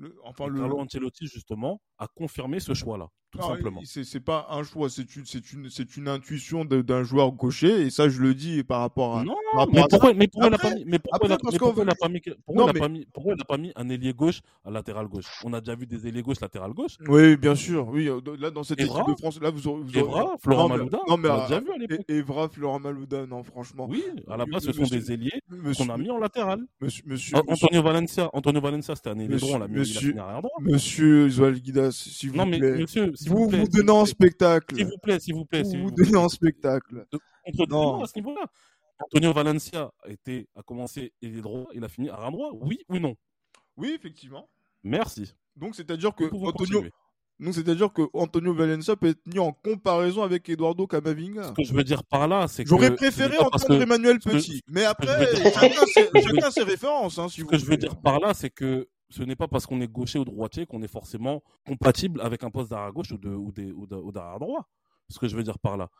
[0.00, 0.58] Le, enfin, le...
[0.58, 3.80] Carlo Ancelotti, justement, a confirmé ce choix-là, tout simplement.
[3.84, 8.20] C'est pas un choix, c'est une, une, une intuition d'un joueur gaucher, et ça, je
[8.20, 9.24] le dis par rapport à.
[9.24, 9.34] Non,
[9.72, 12.64] mais, pourquoi, mais pourquoi il n'a pas mis, mais pourquoi il n'a pas mis, pourquoi
[13.34, 15.26] il pas mis, pas un ailier gauche à latéral gauche?
[15.44, 16.96] On a déjà vu des ailiers gauche latéral gauche.
[17.08, 17.88] Oui, bien sûr.
[17.88, 19.82] Oui, euh, là, dans cette équipe de France, là, vous aurez.
[19.94, 21.00] Evra, Florent Malouda.
[21.08, 22.04] Non, mais, on a déjà vu à l'époque.
[22.08, 23.86] Evra, Florent Malouda, non, franchement.
[23.88, 25.42] Oui, à la base, ce sont des ailiers
[25.76, 26.60] qu'on a mis en latéral.
[26.80, 27.36] Monsieur.
[27.48, 29.80] Antonio Valencia, Antonio Valencia, c'était un ailier droit, on l'a mis
[30.18, 30.50] arrière droit.
[30.60, 32.78] Monsieur Zualguidas, s'il vous non, mais, plaît.
[32.78, 34.76] Monsieur, vous vous, vous donnez en spectacle.
[34.76, 35.62] S'il vous plaît, s'il vous plaît.
[35.62, 37.06] Vous vous donnez en spectacle.
[37.68, 38.02] Non.
[38.02, 38.46] à ce niveau-là.
[39.00, 42.50] Antonio Valencia a, été, a commencé et est droit, il a fini à un droit,
[42.52, 43.16] oui ou non?
[43.76, 44.48] Oui, effectivement.
[44.82, 45.34] Merci.
[45.56, 46.84] Donc, c'est-à-dire que Antonio,
[47.38, 51.44] Donc c'est-à-dire que Antonio Valencia peut être mis en comparaison avec Eduardo Camavinga.
[51.44, 54.84] Ce que je veux dire par là, c'est que j'aurais préféré entendre Emmanuel Petit, mais
[54.84, 55.06] après
[55.52, 57.18] chacun, ses, références.
[57.18, 59.66] Hein, si ce que je veux dire par là, c'est que ce n'est pas parce
[59.66, 64.12] qu'on est gaucher ou droitier qu'on est forcément compatible avec un poste d'arrière gauche ou,
[64.12, 64.68] d'arrière droit.
[65.08, 65.90] Ce que je veux dire par là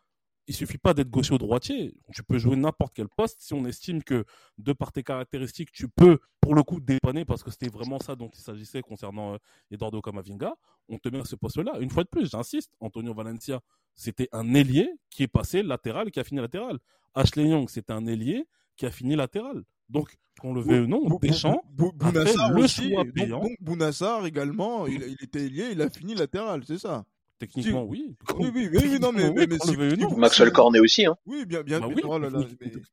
[0.51, 1.95] il suffit pas d'être gaucher ou droitier.
[2.13, 4.25] Tu peux jouer n'importe quel poste si on estime que,
[4.59, 8.17] de par tes caractéristiques, tu peux, pour le coup, dépanner, parce que c'était vraiment ça
[8.17, 9.39] dont il s'agissait concernant euh,
[9.71, 10.55] Eduardo Camavinga.
[10.89, 11.79] On te met à ce poste-là.
[11.79, 13.61] Une fois de plus, j'insiste, Antonio Valencia,
[13.95, 16.81] c'était un ailier qui est passé latéral et qui a fini latéral.
[17.15, 19.63] Ashley Young, c'était un ailier qui a fini latéral.
[19.91, 23.41] Donc, qu'on le veuille ou non, Deschamps Bounassar le choix payant.
[23.41, 27.05] Donc, Bounassar également, il, il était ailier, il a fini latéral, c'est ça?
[27.39, 28.17] Techniquement, oui.
[28.39, 29.75] Oui, oui, oui, non, mais, mais, si,
[30.17, 31.17] Maxwell Cornet aussi, hein.
[31.25, 31.81] Oui, bien, bien.
[31.81, 32.41] Bah oui, oh là là,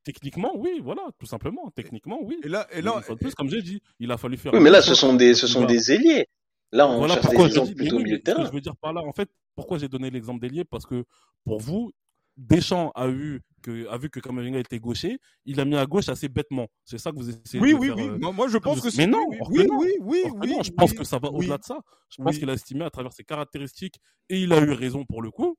[0.05, 1.69] Techniquement, oui, voilà, tout simplement.
[1.75, 2.39] Techniquement, oui.
[2.43, 3.15] Et là, et là, et...
[3.17, 4.53] plus, comme j'ai dit, il a fallu faire.
[4.53, 6.27] Oui, mais là, ce sont des, ce sont des ailiers.
[6.71, 8.45] Là, on voilà cherche pourquoi des exemples plutôt milieu de terrain.
[8.45, 10.63] Je veux dire par là, en fait, pourquoi j'ai donné l'exemple d'ailier?
[10.63, 11.03] Parce que
[11.43, 11.91] pour vous,
[12.37, 16.07] Deschamps a eu que a vu que Kamavinga était gaucher, il a mis à gauche
[16.09, 16.67] assez bêtement.
[16.85, 17.95] C'est ça que vous essayez oui, de oui, faire.
[17.97, 18.33] Oui, oui, oui.
[18.33, 19.05] Moi, je pense que c'est.
[19.05, 21.79] Mais non, oui, oui, oui, oui, Je pense que ça va au-delà de ça.
[22.09, 23.95] Je pense qu'il a estimé à travers ses caractéristiques
[24.29, 25.57] et il a eu raison pour le coup.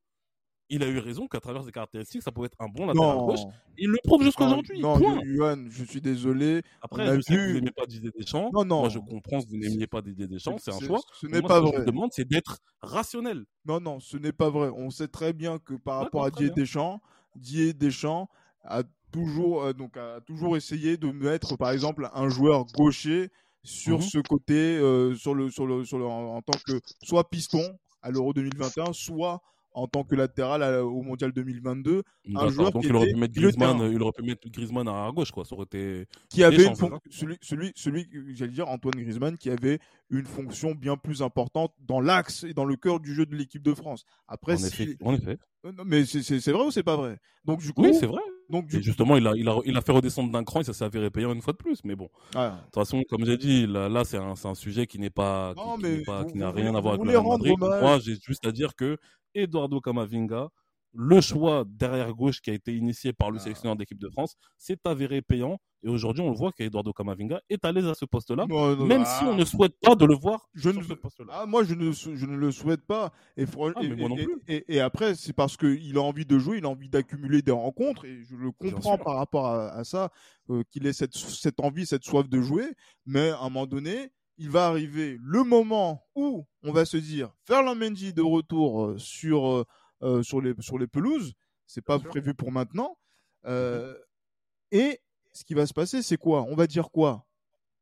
[0.70, 3.40] Il a eu raison qu'à travers ses caractéristiques, ça pouvait être un bon latéral gauche.
[3.78, 4.80] Il le prouve jusqu'à aujourd'hui.
[4.80, 6.62] Non, Yuan, je suis désolé.
[6.82, 8.50] Après, je sais que vous n'aimez pas Didier Deschamps.
[8.52, 8.80] Non, non.
[8.80, 10.56] Moi, je comprends que vous n'aimiez pas Didier Deschamps.
[10.58, 11.00] C'est un choix.
[11.14, 11.70] Ce n'est pas vrai.
[11.70, 13.44] Ce que je demande, c'est d'être rationnel.
[13.64, 14.70] Non, non, ce n'est pas vrai.
[14.76, 17.00] On sait très bien que par rapport à Didier Deschamps,
[17.36, 18.28] Didier Deschamps
[18.64, 23.30] a toujours, euh, donc, a toujours essayé de mettre, par exemple, un joueur gaucher
[23.64, 24.02] sur Mhm.
[24.02, 27.78] ce côté, euh, sur le, sur le, sur le, en, en tant que soit piston
[28.02, 29.40] à l'Euro 2021, soit
[29.72, 32.02] en tant que latéral à- au Mondial 2022,
[32.34, 34.88] un joueur Donc qui il aurait pu mettre de Griezmann, il aurait pu mettre Griezmann
[34.88, 35.44] à gauche, quoi.
[35.44, 36.06] Ça aurait été.
[36.28, 39.78] qui avait une fon- celui, celui, celui, j'allais dire Antoine Griezmann, qui avait
[40.10, 43.62] une fonction bien plus importante dans l'axe et dans le cœur du jeu de l'équipe
[43.62, 44.04] de France.
[44.26, 44.96] Après, En effet.
[45.02, 45.38] En effet.
[45.64, 47.18] Euh, non, mais c'est- vrai ou c'est pas vrai?
[47.44, 48.22] Donc du coup, Oui, c'est vrai.
[48.48, 50.64] donc du Et justement, il a, il, a, il a fait redescendre d'un cran et
[50.64, 51.80] ça s'est avéré payant une fois de plus.
[51.84, 52.60] Mais bon, de Ah.
[52.66, 55.54] toute façon, comme j'ai dit, là, là c'est un, c'est un sujet qui n'est pas,
[55.56, 57.56] qui- Non, qui, n'a rien à voir avec le Madrid.
[57.58, 58.96] Moi, j'ai juste à dire que
[59.42, 60.48] Eduardo Camavinga,
[60.94, 63.40] le choix derrière gauche qui a été initié par le Ah.
[63.40, 65.58] sélectionneur d'équipe de France, s'est avéré payant.
[65.84, 68.84] Et aujourd'hui, on le voit qu'Eduardo Camavinga est à l'aise à ce poste-là, Non, non,
[68.86, 69.18] même ah.
[69.18, 71.26] si on ne souhaite pas de le voir Je sur ne ce poste-là.
[71.30, 73.12] Ah, moi, je ne, je ne le souhaite pas.
[73.36, 73.44] Et,
[73.76, 73.80] Ah,
[74.48, 78.06] et, après, c'est parce qu'il a envie de jouer, il a envie d'accumuler des rencontres.
[78.06, 80.10] Et je le comprends par rapport à, à ça,
[80.50, 82.66] euh, qu'il ait cette, cette envie, cette soif de jouer.
[83.06, 87.34] Mais à un moment donné, il va arriver le moment où on va se dire
[87.44, 89.64] Ferland Mendy de retour euh, sur, euh,
[90.02, 91.34] euh, sur, les, sur les pelouses.
[91.66, 92.08] C'est pas sûr.
[92.08, 92.96] prévu pour maintenant.
[93.44, 93.94] Euh,
[94.70, 95.00] et
[95.32, 96.44] ce qui va se passer, c'est quoi?
[96.44, 97.26] On va dire quoi?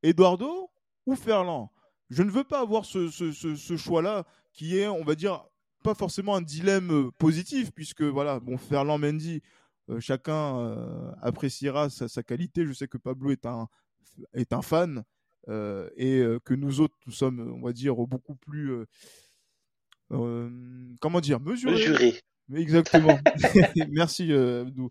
[0.03, 0.71] Eduardo
[1.07, 1.71] ou Ferland?
[2.11, 5.45] Je ne veux pas avoir ce, ce, ce, ce choix-là qui est, on va dire,
[5.83, 9.43] pas forcément un dilemme positif, puisque voilà, bon, Ferland Mendy,
[9.89, 12.65] euh, chacun appréciera sa, sa qualité.
[12.67, 13.69] Je sais que Pablo est un,
[14.33, 15.05] est un fan
[15.49, 18.85] euh, et euh, que nous autres, nous sommes, on va dire, beaucoup plus.
[20.13, 20.51] euh,
[21.01, 22.15] comment dire mesurés
[22.55, 23.19] Exactement.
[23.91, 24.91] Merci Abdou.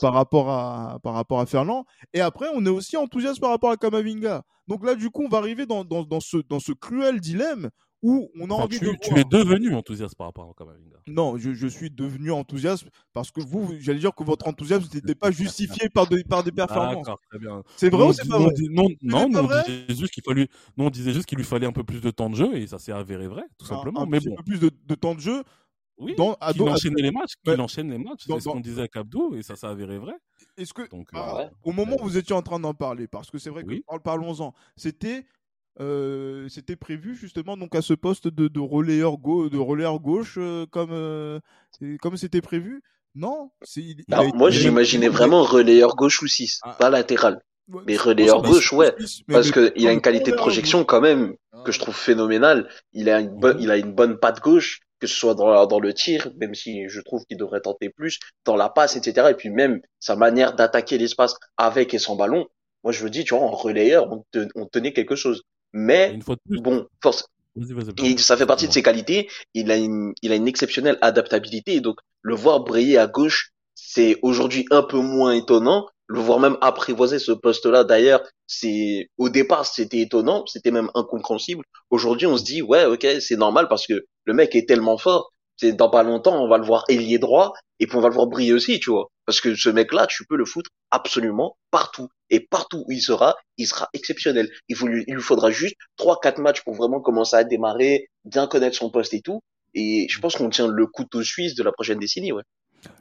[0.00, 1.84] Par rapport à par rapport à Ferland.
[2.12, 4.42] Et après, on est aussi enthousiaste par rapport à Kamavinga.
[4.68, 7.70] Donc là, du coup, on va arriver dans, dans, dans ce dans ce cruel dilemme
[8.04, 10.52] où on a Enfin, envie tu, de tu voir- es devenu enthousiaste par rapport à
[10.56, 10.98] Camavinga.
[11.06, 15.14] Non, je, je suis devenu enthousiaste parce que vous, j'allais dire que votre enthousiasme n'était
[15.14, 17.08] pas justifié par des par des performances.
[17.76, 18.52] C'est vrai Nous, ou c'est pas vrai?
[18.70, 21.66] Non, non, pas on disait juste qu'il fallait, nous, on disait juste qu'il lui fallait
[21.66, 24.02] un peu plus de temps de jeu et ça s'est avéré vrai, tout simplement.
[24.02, 25.42] un Mais petit bon, peu plus de, de temps de jeu.
[25.96, 28.60] oui, dans- à à- enchaînait les matchs, qu'il enchaîne les matchs, Dans- c'est ce qu'on
[28.60, 30.14] disait avec Abdou et ça s'est avéré vrai.
[30.56, 31.50] Est-ce que Donc, Ah, euh, ouais.
[31.62, 33.82] au moment où vous étiez en train d'en parler, parce que c'est vrai que Oui.
[34.02, 35.24] parlons-en, c'était
[35.80, 40.36] euh, c'était prévu justement donc à ce poste de, de relayeur gauche, de relayeur gauche
[40.38, 41.40] euh, comme euh,
[42.00, 42.82] comme c'était prévu?
[43.16, 46.26] Non, il- il a Non, moi, il a- j'imaginais il a- vraiment relayeur gauche ou
[46.26, 46.76] 6, Ah.
[46.78, 47.40] pas latéral.
[47.68, 48.92] Ouais, Mais relayeur gauche, ouais.
[48.98, 51.36] mais- Parce qu'il a non, une qualité de projection quand même que
[51.68, 51.70] Ah.
[51.70, 52.68] je trouve phénoménale.
[52.92, 55.80] Il a une bonne, il a une bonne patte gauche, que ce soit dans, dans
[55.80, 59.28] le tir, même si je trouve qu'il devrait tenter plus, dans la passe, etc.
[59.30, 62.46] Et puis même sa manière d'attaquer l'espace avec et sans ballon.
[62.82, 65.42] Moi, je me dis, tu vois, en relayeur, on, te- on tenait quelque chose.
[65.74, 67.26] Mais plus, bon, force,
[68.02, 69.28] et ça fait partie de ses qualités.
[69.54, 71.80] Il a une, il a une exceptionnelle adaptabilité.
[71.80, 75.86] Donc, le voir briller à gauche, c'est aujourd'hui un peu moins étonnant.
[76.06, 80.44] Le voir même apprivoiser ce poste-là, d'ailleurs, c'est, au départ, c'était étonnant.
[80.46, 81.64] C'était même incompréhensible.
[81.90, 85.32] Aujourd'hui, on se dit, ouais, ok, c'est normal parce que le mec est tellement fort.
[85.56, 88.14] C'est dans pas longtemps, on va le voir ailier droit et puis on va le
[88.14, 89.08] voir briller aussi, tu vois.
[89.26, 92.08] Parce que ce mec-là, tu peux le foutre absolument partout.
[92.30, 94.50] Et partout où il sera, il sera exceptionnel.
[94.68, 98.76] Il, il lui faudra juste trois, quatre matchs pour vraiment commencer à démarrer, bien connaître
[98.76, 99.40] son poste et tout.
[99.74, 102.42] Et je pense qu'on tient le couteau suisse de la prochaine décennie, ouais.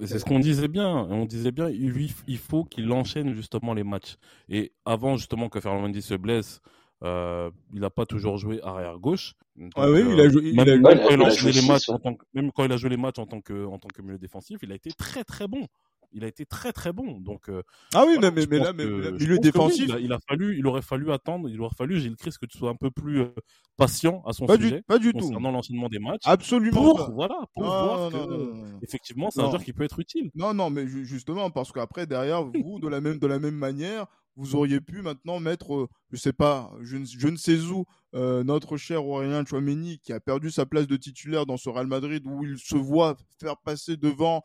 [0.06, 0.88] C'est ce qu'on disait bien.
[0.88, 4.16] On disait bien, lui, il faut qu'il enchaîne justement les matchs.
[4.50, 6.62] Et avant justement que Fernand Mendy se blesse,
[7.04, 9.34] euh, il n'a pas toujours joué arrière gauche.
[9.76, 10.54] ah oui, il a joué.
[10.54, 12.90] Même, quand il a joué les matchs en tant que, même quand il a joué
[12.90, 15.48] les matchs en tant que en tant que milieu défensif, il a été très très
[15.48, 15.68] bon
[16.14, 17.20] il a été très très bon.
[17.20, 17.62] Donc euh,
[17.94, 21.50] ah oui, mais, mais, là, mais, milieu défensif, il, a, fallu, il aurait fallu attendre,
[21.50, 23.34] il aurait fallu, Gilles Christ, que tu sois un peu plus euh,
[23.78, 26.22] patient à son pas sujet, du, pas du tout, concernant l'enchaînement des matchs.
[26.26, 26.82] Absolument.
[26.82, 30.32] Pour voilà, pour voir que effectivement, c'est un joueur qui peut être utile.
[30.36, 34.06] Non, non, mais justement parce qu'après derrière, vous de la même de la même manière,
[34.36, 39.06] vous auriez pu maintenant mettre, euh, je sais pas, je, ne sais où, notre cher
[39.06, 42.58] Aurélien Chouameni qui a perdu sa place de titulaire dans ce Real Madrid où il
[42.60, 44.44] se voit faire passer devant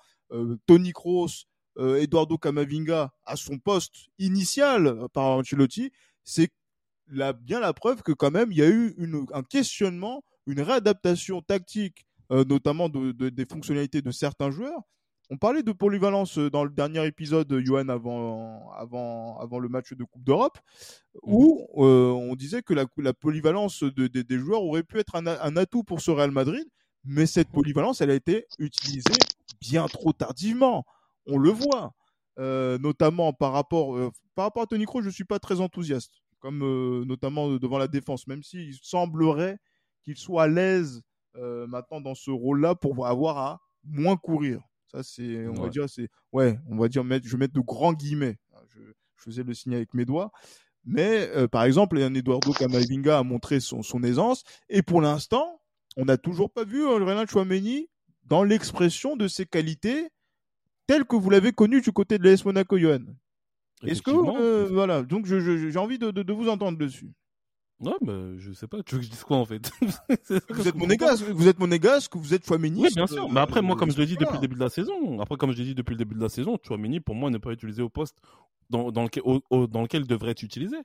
[0.66, 1.46] Tony Kroos,
[1.78, 5.92] euh, Eduardo Camavinga à son poste initial euh, par Ancelotti,
[6.24, 6.50] c'est
[7.40, 8.94] bien la preuve que quand même il y a eu
[9.32, 14.82] un questionnement, une réadaptation tactique, euh, notamment des fonctionnalités de certains joueurs.
[15.30, 20.04] On parlait de polyvalence dans le dernier épisode, Johan, avant, avant, avant le match de
[20.04, 20.58] Coupe d'Europe,
[21.22, 26.00] où on disait que la, polyvalence des joueurs aurait pu être un, un, atout pour
[26.00, 26.66] ce Real Madrid,
[27.04, 29.20] mais cette polyvalence, elle a été utilisée
[29.60, 30.84] bien trop tardivement
[31.28, 31.92] on le voit,
[32.38, 35.60] euh, notamment par rapport, euh, par rapport à Tony Kroos, je ne suis pas très
[35.60, 39.58] enthousiaste, comme euh, notamment devant la défense, même s'il semblerait
[40.02, 41.02] qu'il soit à l'aise
[41.68, 44.60] maintenant dans ce rôle-là pour avoir à moins courir.
[44.90, 47.60] Ça, c'est, on va dire, c'est, ouais, on va dire, mettre, je vais mettre de
[47.60, 48.38] grands guillemets.
[48.68, 48.80] Je,
[49.16, 50.30] faisais le signe avec mes doigts.
[50.84, 54.44] Mais par exemple, un Eduardo Camavinga a montré son, aisance.
[54.68, 55.60] Et pour l'instant,
[55.96, 57.88] on n'a toujours pas vu Renan Chouameni
[58.24, 60.08] dans l'expression de ses qualités
[60.86, 63.00] tel que vous l'avez connu du côté de l'AS Monaco, Johan.
[63.84, 67.12] Est-ce que euh, voilà, donc j'ai envie de, vous entendre dessus.
[67.80, 68.82] Ouais, mais je sais pas.
[68.82, 69.70] Tu veux que je dise quoi en fait?
[70.50, 72.82] Vous êtes monégasque, vous êtes monégasque, vous êtes Chouameni.
[72.82, 73.28] Oui, bien sûr.
[73.28, 75.52] mais après, moi, comme je l'ai dit depuis le début de la saison, après, comme
[75.52, 77.82] je l'ai dit depuis le début de la saison, Chouameni, pour moi, n'est pas utilisé
[77.82, 78.18] au poste
[78.68, 80.76] dans, dans, lequel, dans lequel il devrait être utilisé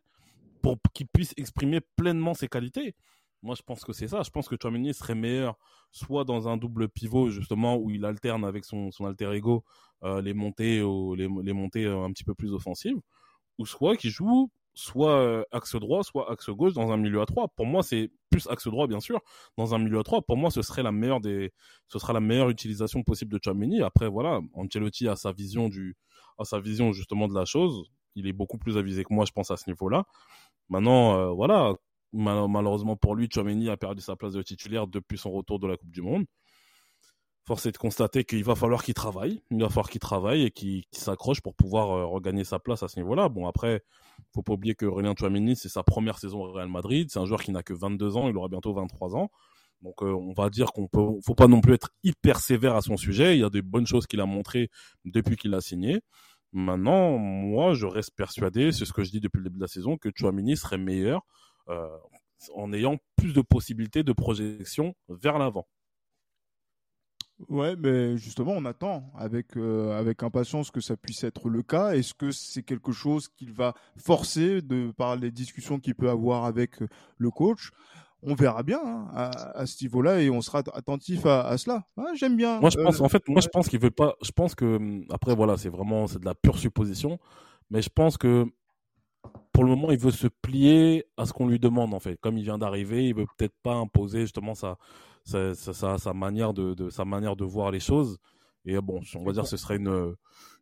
[0.61, 2.95] pour qu'il puisse exprimer pleinement ses qualités.
[3.41, 4.21] Moi, je pense que c'est ça.
[4.21, 5.57] Je pense que Chouameni serait meilleur
[5.91, 9.63] soit dans un double pivot, justement, où il alterne avec son, son alter ego
[10.03, 12.99] euh, les montées, les, les, montées euh, un petit peu plus offensives,
[13.57, 17.25] ou soit qu'il joue soit euh, axe droit, soit axe gauche dans un milieu à
[17.25, 17.47] trois.
[17.49, 19.19] Pour moi, c'est plus axe droit, bien sûr,
[19.57, 20.21] dans un milieu à trois.
[20.21, 21.51] Pour moi, ce serait la meilleure des,
[21.87, 23.81] ce sera la meilleure utilisation possible de Chouameni.
[23.81, 25.95] Après, voilà, Ancelotti a sa vision du,
[26.39, 27.91] a sa vision justement de la chose.
[28.15, 30.05] Il est beaucoup plus avisé que moi, je pense, à ce niveau-là.
[30.69, 31.75] Maintenant, voilà,
[32.13, 35.77] malheureusement pour lui, Chouameni a perdu sa place de titulaire depuis son retour de la
[35.77, 36.25] Coupe du Monde.
[37.45, 40.51] Force est de constater qu'il va falloir qu'il travaille, il va falloir qu'il travaille et
[40.51, 43.27] qu'il s'accroche pour pouvoir euh, regagner sa place à ce niveau-là.
[43.27, 43.83] Bon après,
[44.33, 47.25] faut pas oublier que Aurélien Chouameni c'est sa première saison au Real Madrid, c'est un
[47.25, 49.29] joueur qui n'a que 22 ans, il aura bientôt 23 ans.
[49.81, 52.81] Donc euh, on va dire qu'on peut, faut pas non plus être hyper sévère à
[52.81, 53.35] son sujet.
[53.35, 54.69] Il y a des bonnes choses qu'il a montrées
[55.03, 56.01] depuis qu'il a signé.
[56.53, 59.67] Maintenant, moi, je reste persuadé, c'est ce que je dis depuis le début de la
[59.67, 61.23] saison, que Chouamini serait meilleur
[61.67, 61.87] euh,
[62.53, 65.67] en ayant plus de possibilités de projection vers l'avant.
[67.49, 71.93] Ouais, mais justement, on attend avec, euh, avec impatience que ça puisse être le cas.
[71.93, 76.45] Est-ce que c'est quelque chose qu'il va forcer de, par les discussions qu'il peut avoir
[76.45, 77.71] avec euh, le coach?
[78.21, 81.85] On verra bien hein, à, ce niveau-là et on sera attentif à, cela.
[82.15, 82.59] J'aime bien.
[82.61, 84.15] Moi, je pense, en fait, moi, je pense qu'il veut pas.
[84.21, 87.19] Je pense que hum, après, voilà, c'est vraiment, c'est de la pure supposition,
[87.69, 88.45] mais je pense que
[89.51, 92.17] pour le moment, il veut se plier à ce qu'on lui demande, en fait.
[92.19, 94.77] Comme il vient d'arriver, il veut peut-être pas imposer justement sa,
[95.23, 98.17] sa, sa, sa manière de, de, sa manière de voir les choses.
[98.65, 100.15] Et bon, on va dire que ce serait une,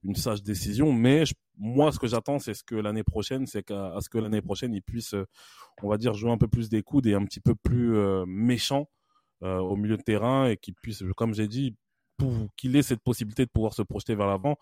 [0.04, 0.92] une sage décision.
[0.92, 1.24] Mais
[1.58, 4.74] moi, ce que j'attends, c'est ce que l'année prochaine, c'est qu'à ce que l'année prochaine,
[4.74, 5.16] il puisse,
[5.84, 8.26] on va dire, jouer un peu plus des coudes et un petit peu plus euh,
[8.28, 8.90] méchant
[9.44, 11.76] euh, au milieu de terrain et qu'il puisse, comme j'ai dit,
[12.58, 14.58] qu'il ait cette possibilité de pouvoir se projeter vers l'avant.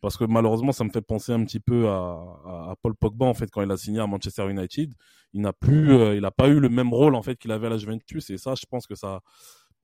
[0.00, 3.50] Parce que malheureusement, ça me fait penser un petit peu à, Paul Pogba, en fait,
[3.50, 4.92] quand il a signé à Manchester United.
[5.32, 7.68] Il n'a plus, euh, il n'a pas eu le même rôle, en fait, qu'il avait
[7.68, 8.30] à la Juventus.
[8.30, 9.20] Et ça, je pense que ça,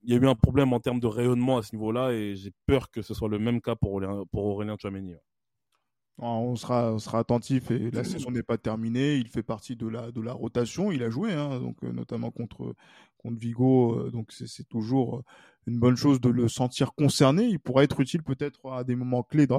[0.03, 2.11] il y a eu un problème en termes de rayonnement à ce niveau-là.
[2.11, 5.15] Et j'ai peur que ce soit le même cas pour Aurélien, pour Aurélien Tchouameni.
[6.21, 9.15] Ah, on sera, on sera attentif et la saison n'est pas terminée.
[9.15, 10.91] Il fait partie de la, de la rotation.
[10.91, 12.75] Il a joué, hein, donc euh, notamment contre,
[13.17, 13.95] contre Vigo.
[13.95, 15.23] Euh, donc c'est toujours
[15.69, 17.45] une bonne chose de le sentir concerné.
[17.45, 19.55] Il pourrait être utile peut-être à des moments clés de,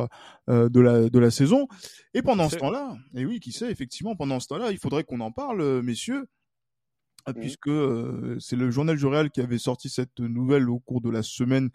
[0.49, 1.68] euh, de, la, de la saison.
[2.14, 5.20] Et pendant ce temps-là, et oui, qui sait, effectivement, pendant ce temps-là, il faudrait qu'on
[5.20, 6.27] en parle, euh, messieurs,
[7.29, 7.70] euh, puisque
[8.40, 11.70] c'est le journal du qui avait sorti cette nouvelle au cours de la semaine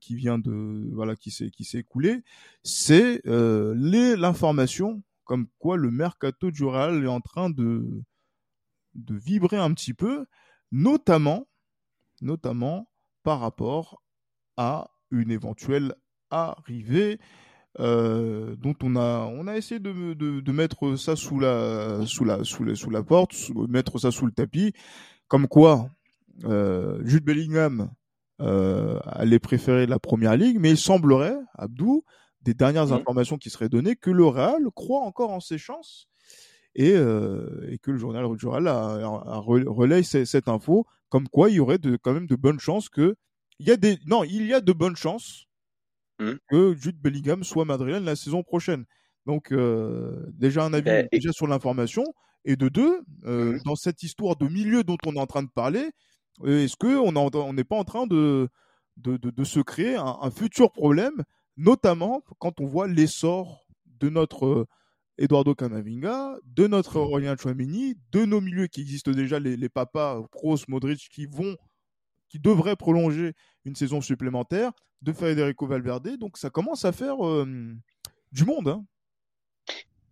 [0.00, 2.24] qui vient de voilà qui s'est qui s'est écoulé,
[2.64, 8.02] c'est l'information comme quoi le mercato du Real est en train de
[8.94, 10.26] de vibrer un petit peu,
[10.72, 11.46] notamment
[12.20, 12.88] notamment
[13.26, 14.00] par rapport
[14.56, 15.96] à une éventuelle
[16.30, 17.18] arrivée
[17.80, 22.24] euh, dont on a on a essayé de, de, de, mettre ça sous la sous
[22.24, 23.34] la sous la, sous la porte,
[23.68, 24.74] mettre ça sous le tapis,
[25.26, 25.90] comme quoi
[26.44, 27.90] euh, Jude Bellingham
[28.40, 32.04] euh, allait préférer la première ligue, mais il semblerait, Abdou,
[32.42, 32.92] des dernières mmh.
[32.92, 36.06] informations qui seraient données, que le Real croit encore en ses chances
[36.76, 41.50] et, euh, et que le journal du Real a, a, relaye cette info, comme quoi
[41.50, 43.16] il y aurait de, quand même de bonnes chances que
[43.58, 45.46] il y a des non il y a de bonnes chances
[46.18, 46.32] Mmh.
[46.48, 48.86] que Jude Bellingham soit madrilène la saison prochaine.
[49.26, 52.04] Donc euh, déjà un avis ben, déjà sur l'information
[52.44, 53.62] et de deux euh, mmh.
[53.64, 55.90] dans cette histoire de milieu dont on est en train de parler,
[56.44, 58.48] est-ce que on n'est pas en train de
[58.96, 61.22] de, de, de se créer un, un, futur problème,
[61.58, 64.66] notamment quand on voit l'essor de notre
[65.18, 67.02] Eduardo Camavinga, de notre mmh.
[67.02, 71.56] Aurélien Chouamini, de nos milieux qui existent déjà, les, les papas Kroos, Modric, qui vont,
[72.28, 76.16] qui devraient prolonger une saison supplémentaire, de Federico Valverde.
[76.18, 77.46] Donc ça commence à faire euh,
[78.32, 78.68] du monde.
[78.68, 78.84] Hein.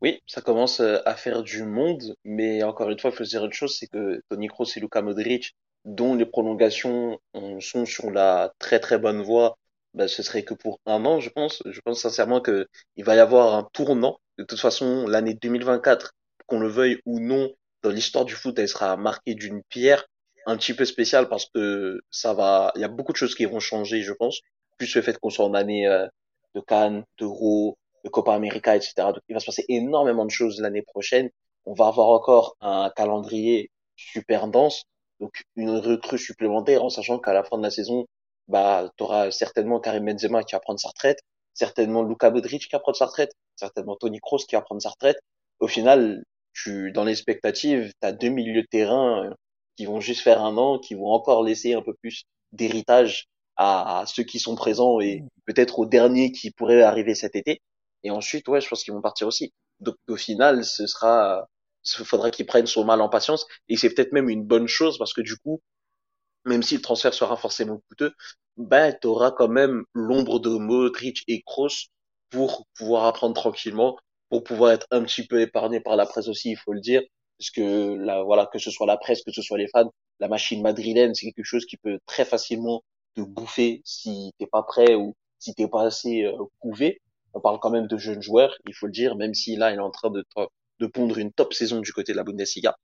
[0.01, 3.31] Oui, ça commence euh, à faire du monde, mais encore une fois, il faut se
[3.31, 7.19] dire une chose, c'est que Toni Kroos et Luka Modric, dont les prolongations
[7.61, 9.59] sont sur la très très bonne voie,
[9.95, 11.63] ben, ce serait que pour un an, je pense.
[11.67, 14.19] Je pense sincèrement que il va y avoir un tournant.
[14.39, 16.13] De toute façon, l'année 2024,
[16.47, 17.53] qu'on le veuille ou non,
[17.83, 20.07] dans l'histoire du foot, elle sera marquée d'une pierre
[20.47, 23.47] un petit peu spéciale parce que ça va, il y a beaucoup de choses qui
[23.47, 24.41] vont changer, je pense
[24.77, 26.07] plus le fait qu'on soit en année euh,
[26.55, 28.95] de Cannes, d'Euro, de Copa América, etc.
[28.99, 31.31] Donc, il va se passer énormément de choses l'année prochaine.
[31.65, 34.85] On va avoir encore un calendrier super dense,
[35.21, 38.07] donc une recrue supplémentaire, en sachant qu'à la fin de la saison,
[38.49, 41.21] bah, tu auras certainement Karim Benzema qui va prendre sa retraite,
[41.55, 44.91] certainement Luka Modric qui va prendre sa retraite, certainement Tony Kroos qui va prendre sa
[44.91, 45.19] retraite.
[45.61, 49.35] Au final, tu, dans les spectatives, tu as deux milieux de terrain euh,
[49.77, 53.27] qui vont juste faire un an, qui vont encore laisser un peu plus d'héritage
[53.57, 55.29] à, ceux qui sont présents et mmh.
[55.47, 57.61] peut-être aux derniers qui pourraient arriver cet été.
[58.03, 59.53] Et ensuite, ouais, je pense qu'ils vont partir aussi.
[59.81, 61.47] Donc au final, ce sera,
[61.99, 63.47] il faudra qu'ils prennent son mal en patience.
[63.69, 65.61] Et c'est peut-être même une bonne chose parce que du coup,
[66.45, 68.13] même si le transfert sera forcément coûteux,
[68.57, 71.89] ben tu auras quand même l'ombre de Modric et Kroos
[72.31, 73.97] pour pouvoir apprendre tranquillement,
[74.29, 77.03] pour pouvoir être un petit peu épargné par la presse aussi, il faut le dire,
[77.39, 80.29] parce que là, voilà, que ce soit la presse, que ce soit les fans, la
[80.29, 82.83] machine madrilène, c'est quelque chose qui peut très facilement
[83.17, 87.01] te bouffer si t'es pas prêt ou si t'es pas assez euh, couvé.
[87.35, 89.77] On parle quand même de jeunes joueurs, il faut le dire, même si là il
[89.77, 92.77] est en train de pondre une top saison du côté de la Bundesliga.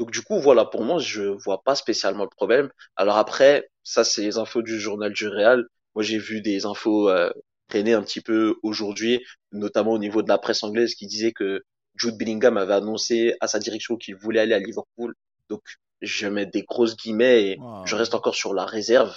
[0.00, 2.70] Donc du coup, voilà, pour moi, je vois pas spécialement le problème.
[2.96, 5.66] Alors après, ça c'est les infos du journal du Real.
[5.94, 7.30] Moi, j'ai vu des infos euh,
[7.68, 11.64] traîner un petit peu aujourd'hui, notamment au niveau de la presse anglaise, qui disait que
[11.96, 15.14] Jude Bellingham avait annoncé à sa direction qu'il voulait aller à Liverpool.
[15.50, 15.60] Donc,
[16.00, 19.14] je mets des grosses guillemets et je reste encore sur la réserve.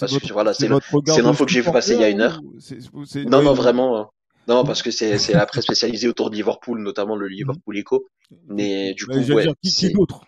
[0.00, 2.40] Parce que voilà, c'est l'info que j'ai vu passer il y a une heure.
[3.26, 4.10] non, non, vraiment.
[4.48, 8.08] Non, parce que c'est la presse spécialisée autour de Liverpool, notamment le Liverpool Echo.
[8.48, 9.42] Mais du coup, ouais.
[9.44, 10.24] Dire, qui, qui d'autre?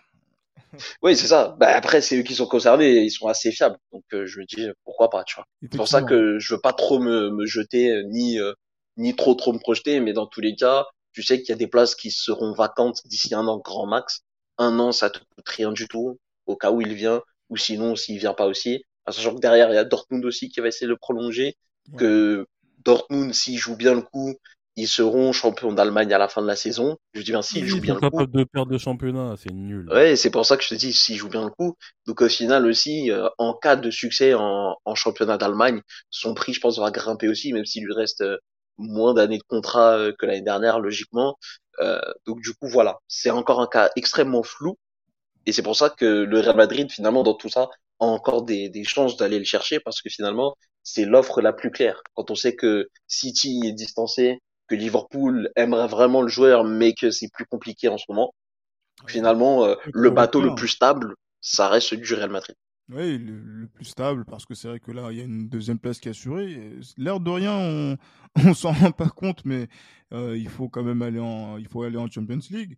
[1.01, 1.55] Oui, c'est ça.
[1.59, 3.77] Bah, après, c'est eux qui sont concernés, ils sont assez fiables.
[3.91, 5.45] Donc, euh, je me dis, pourquoi pas, tu vois.
[5.61, 8.53] C'est pour ça que je veux pas trop me, me jeter, euh, ni, euh,
[8.97, 11.57] ni trop, trop me projeter, mais dans tous les cas, tu sais qu'il y a
[11.57, 14.21] des places qui seront vacantes d'ici un an grand max.
[14.57, 17.95] Un an, ça te coûte rien du tout, au cas où il vient, ou sinon,
[17.95, 18.83] s'il vient pas aussi.
[19.07, 21.55] Sachant que derrière, il y a Dortmund aussi qui va essayer de le prolonger.
[21.97, 22.47] Que
[22.85, 24.35] Dortmund, s'il joue bien le coup,
[24.75, 26.97] ils seront champions d'Allemagne à la fin de la saison.
[27.13, 28.09] Je dis bien s'ils jouent bien le coup.
[28.09, 29.91] capable de perdre de championnat, c'est nul.
[29.91, 31.75] Ouais, c'est pour ça que je te dis s'ils jouent bien le coup.
[32.07, 36.53] Donc au final aussi, euh, en cas de succès en, en championnat d'Allemagne, son prix,
[36.53, 38.37] je pense, va grimper aussi, même s'il lui reste euh,
[38.77, 41.37] moins d'années de contrat euh, que l'année dernière, logiquement.
[42.25, 44.77] donc du coup, voilà, c'est encore un cas extrêmement flou.
[45.45, 47.69] Et c'est pour ça que le Real Madrid, finalement, dans tout ça,
[47.99, 51.71] a encore des, des chances d'aller le chercher parce que finalement, c'est l'offre la plus
[51.71, 52.01] claire.
[52.13, 57.11] Quand on sait que City est distancé, que Liverpool aimerait vraiment le joueur, mais que
[57.11, 58.33] c'est plus compliqué en ce moment,
[59.07, 62.55] finalement, euh, le bateau le plus stable, ça reste celui du Real Madrid.
[62.89, 65.79] Oui, le, plus stable, parce que c'est vrai que là, il y a une deuxième
[65.79, 66.77] place qui est assurée.
[66.97, 67.97] L'air de rien, on,
[68.45, 69.67] on s'en rend pas compte, mais
[70.13, 72.77] euh, il faut quand même aller en, il faut aller en Champions League.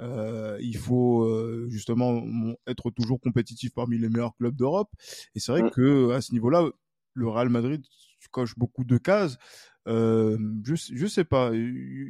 [0.00, 2.20] Euh, il faut euh, justement
[2.66, 4.90] être toujours compétitif parmi les meilleurs clubs d'Europe.
[5.36, 5.70] Et c'est vrai mmh.
[5.70, 6.68] que à ce niveau-là,
[7.14, 7.84] le Real Madrid
[8.30, 9.38] coche beaucoup de cases.
[9.86, 11.52] Euh, je je sais pas,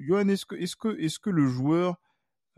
[0.06, 1.96] Johan, est-ce que est-ce que est-ce que le joueur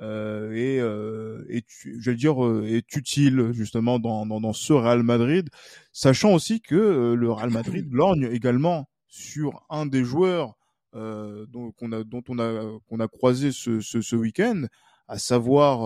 [0.01, 4.73] euh, est, euh, est je vais dire euh, est utile justement dans, dans, dans ce
[4.75, 5.49] Real Madrid,
[5.93, 10.55] sachant aussi que euh, le Real Madrid lorgne également sur un des joueurs
[10.95, 14.65] euh, dont, qu'on a, dont on a qu'on a croisé ce, ce, ce week-end,
[15.09, 15.83] à savoir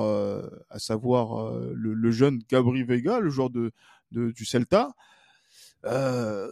[0.71, 3.71] à savoir le, le, jeune Gabri Vega, le joueur de,
[4.11, 4.91] de du Celta.
[5.85, 6.51] Euh,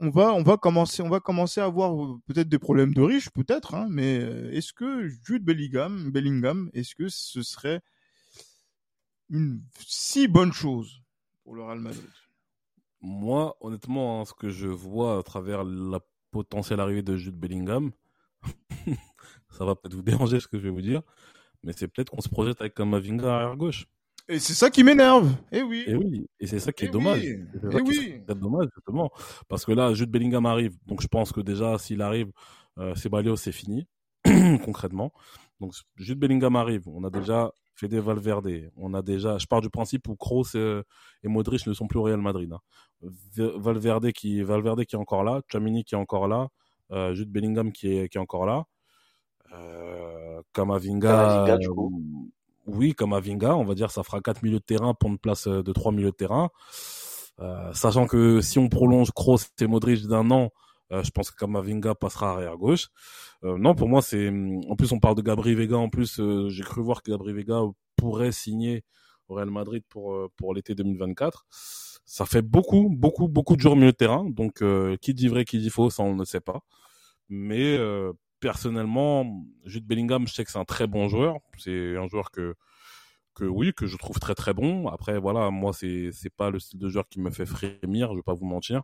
[0.00, 1.94] on va, on va commencer, on va commencer à avoir
[2.26, 6.94] peut-être des problèmes de riches, peut-être, hein, mais euh, est-ce que Jude Bellingham, Bellingham, est-ce
[6.94, 7.80] que ce serait
[9.30, 11.00] une si bonne chose
[11.42, 12.04] pour le Real Madrid?
[13.00, 16.00] Moi, honnêtement, hein, ce que je vois à travers la
[16.30, 17.90] potentielle arrivée de Jude Bellingham,
[19.50, 21.02] ça va peut-être vous déranger ce que je vais vous dire,
[21.62, 23.86] mais c'est peut-être qu'on se projette avec Kamavinga à arrière gauche.
[24.28, 25.34] Et c'est ça qui m'énerve.
[25.52, 25.84] Eh oui.
[25.86, 26.26] Et oui.
[26.40, 27.20] Et c'est ça qui est dommage.
[27.20, 27.44] Oui.
[27.52, 28.22] C'est Et oui.
[28.28, 29.10] dommage, justement.
[29.48, 30.76] Parce que là, Jude Bellingham arrive.
[30.86, 32.30] Donc, je pense que déjà, s'il arrive,
[32.78, 33.86] euh, Ceballos, c'est fini.
[34.64, 35.12] concrètement.
[35.60, 36.88] Donc, Jude Bellingham arrive.
[36.88, 38.70] On a déjà fait des Valverde.
[38.76, 40.80] On a déjà, je pars du principe où Kroos et,
[41.22, 42.50] et Modric ne sont plus au Real Madrid.
[42.52, 42.60] Hein.
[43.36, 45.42] Valverde qui, Valverde qui est encore là.
[45.50, 46.48] Chamini qui est encore là.
[46.92, 48.64] Euh, Jude Bellingham qui est, qui est encore là.
[49.52, 52.30] Euh, Kamavinga, Kamavinga, du coup.
[52.66, 55.48] Oui, comme Avinga, on va dire ça fera quatre milieux de terrain pour une place
[55.48, 56.50] de trois milieux de terrain.
[57.40, 60.50] Euh, sachant que si on prolonge Kroos et Modric d'un an,
[60.92, 62.88] euh, je pense que Kamavinga passera arrière gauche.
[63.44, 64.28] Euh, non, pour moi, c'est.
[64.68, 65.76] En plus, on parle de Gabri Vega.
[65.76, 67.60] En plus, euh, j'ai cru voir que Gabri Vega
[67.96, 68.84] pourrait signer
[69.28, 71.46] au Real Madrid pour euh, pour l'été 2024.
[72.06, 74.28] Ça fait beaucoup, beaucoup, beaucoup de joueurs milieu de terrain.
[74.28, 76.60] Donc, euh, qui dit vrai, qui dit faux, ça on ne sait pas.
[77.28, 77.78] Mais
[78.44, 81.38] personnellement, Jude Bellingham, je sais que c'est un très bon joueur.
[81.58, 82.54] C'est un joueur que
[83.34, 84.88] que oui, que je trouve très très bon.
[84.88, 88.16] Après, voilà, moi, c'est c'est pas le style de joueur qui me fait frémir, je
[88.16, 88.82] vais pas vous mentir.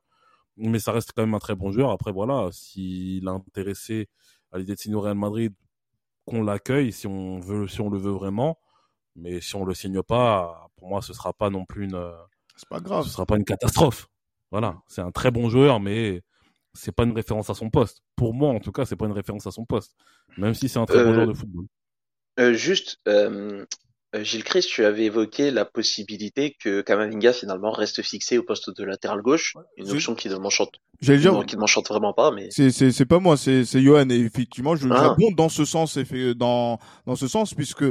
[0.57, 1.91] Mais ça reste quand même un très bon joueur.
[1.93, 4.09] Après, voilà, s'il est intéressé
[4.53, 5.55] à l'idée de signer au Real Madrid,
[6.27, 8.59] qu'on l'accueille, si on veut, si on le veut vraiment.
[9.17, 12.01] Mais si on le signe pas, pour moi, ce sera pas non plus une,
[12.57, 13.05] C'est pas grave.
[13.05, 14.09] ce sera pas une catastrophe.
[14.53, 16.23] Voilà, c'est un très bon joueur, mais
[16.75, 18.03] c'est pas une référence à son poste.
[18.17, 19.95] Pour moi, en tout cas, c'est pas une référence à son poste.
[20.37, 21.65] Même si c'est un très bon Euh, joueur de football.
[22.39, 23.65] Euh, juste, euh,
[24.23, 28.85] Gilles Christ, tu avais évoqué la possibilité que Kamavinga finalement reste fixé au poste de
[28.85, 32.49] latéral gauche, une option qui ne m'enchante, J'allais dire, qui ne m'enchante vraiment pas, mais
[32.51, 35.15] c'est c'est c'est pas moi, c'est c'est Johan et effectivement, je Ah.
[35.17, 35.97] j'abonde dans ce sens,
[36.37, 37.85] dans dans ce sens puisque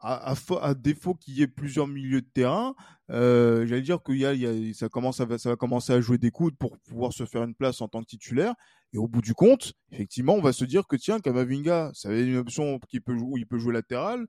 [0.00, 2.74] à, à, à défaut qu'il y ait plusieurs milieux de terrain,
[3.10, 6.00] euh, j'allais dire qu'il y a, il y a ça commence ça va commencer à
[6.00, 8.54] jouer des coudes pour pouvoir se faire une place en tant que titulaire.
[8.92, 12.14] Et au bout du compte, effectivement, on va se dire que tiens, Kamavinga, ça va
[12.14, 14.26] être une option qui peut où il peut jouer latéral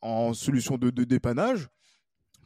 [0.00, 1.68] en solution de, de dépannage.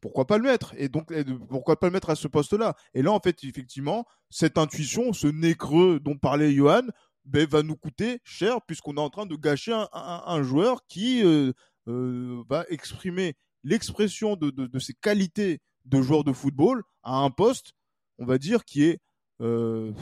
[0.01, 0.75] Pourquoi pas le mettre?
[0.77, 1.13] Et donc,
[1.49, 2.75] pourquoi pas le mettre à ce poste-là?
[2.93, 6.83] Et là, en fait, effectivement, cette intuition, ce nez creux dont parlait Johan,
[7.25, 10.87] ben, va nous coûter cher puisqu'on est en train de gâcher un, un- un joueur
[10.87, 11.53] qui euh,
[11.87, 17.73] va exprimer l'expression de, de, de ses qualités de joueur de football à un poste,
[18.19, 18.99] on va dire, qui est,
[19.41, 19.93] euh,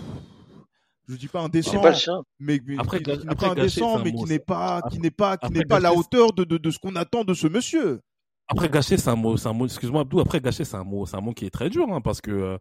[1.08, 1.92] je dis pas indécent, pas
[2.38, 5.46] mais, mais Après, qui, n'est pas indécent, mais qui n'est pas, qui n'est pas, qui
[5.46, 8.00] après, n'est pas à la hauteur de, de, de ce qu'on attend de ce monsieur.
[8.48, 9.66] Après gâcher, c'est un mot, c'est un mot.
[9.66, 10.20] Excuse-moi Abdou.
[10.20, 12.30] Après gâcher, c'est un mot, c'est un mot qui est très dur, hein, parce que
[12.30, 12.58] euh,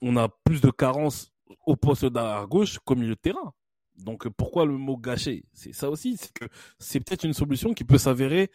[0.00, 1.32] on a plus de carences
[1.66, 3.52] au poste d'arrière gauche qu'au milieu de terrain.
[3.98, 5.44] Donc pourquoi le mot gâcher?
[5.52, 6.44] C'est ça aussi, c'est que
[6.78, 8.50] c'est peut-être une solution qui peut s'avérer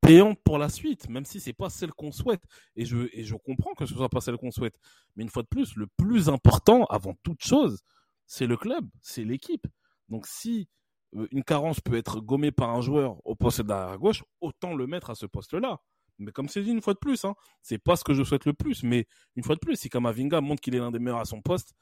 [0.00, 2.42] payante pour la suite, même si c'est pas celle qu'on souhaite.
[2.76, 4.78] Et je et je comprends que ce soit pas celle qu'on souhaite.
[5.16, 7.80] Mais une fois de plus, le plus important avant toute chose,
[8.26, 9.66] c'est le club, c'est l'équipe.
[10.08, 10.68] Donc si
[11.16, 14.86] euh, une carence peut être gommée par un joueur au poste d'arrière gauche, autant le
[14.86, 15.80] mettre à ce poste-là.
[16.18, 18.44] Mais comme c'est dit une fois de plus, hein, c'est pas ce que je souhaite
[18.44, 18.82] le plus.
[18.82, 19.06] Mais
[19.36, 21.74] une fois de plus, si Kamavinga montre qu'il est l'un des meilleurs à son poste,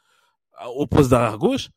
[0.74, 1.70] au poste d'arrière gauche,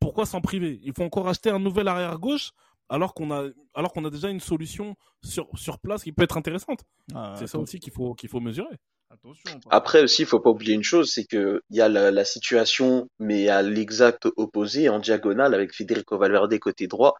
[0.00, 0.80] pourquoi s'en priver?
[0.82, 2.50] Il faut encore acheter un nouvel arrière gauche
[2.88, 6.36] alors qu'on a alors qu'on a déjà une solution sur sur place qui peut être
[6.36, 6.80] intéressante.
[7.14, 8.76] Ah, c'est ça aussi qu'il faut qu'il faut mesurer.
[9.10, 9.60] Attention.
[9.70, 12.24] Après aussi, il faut pas oublier une chose, c'est que il y a la, la
[12.24, 17.14] situation, mais à l'exact opposé, en diagonale, avec Federico Valverde côté droit.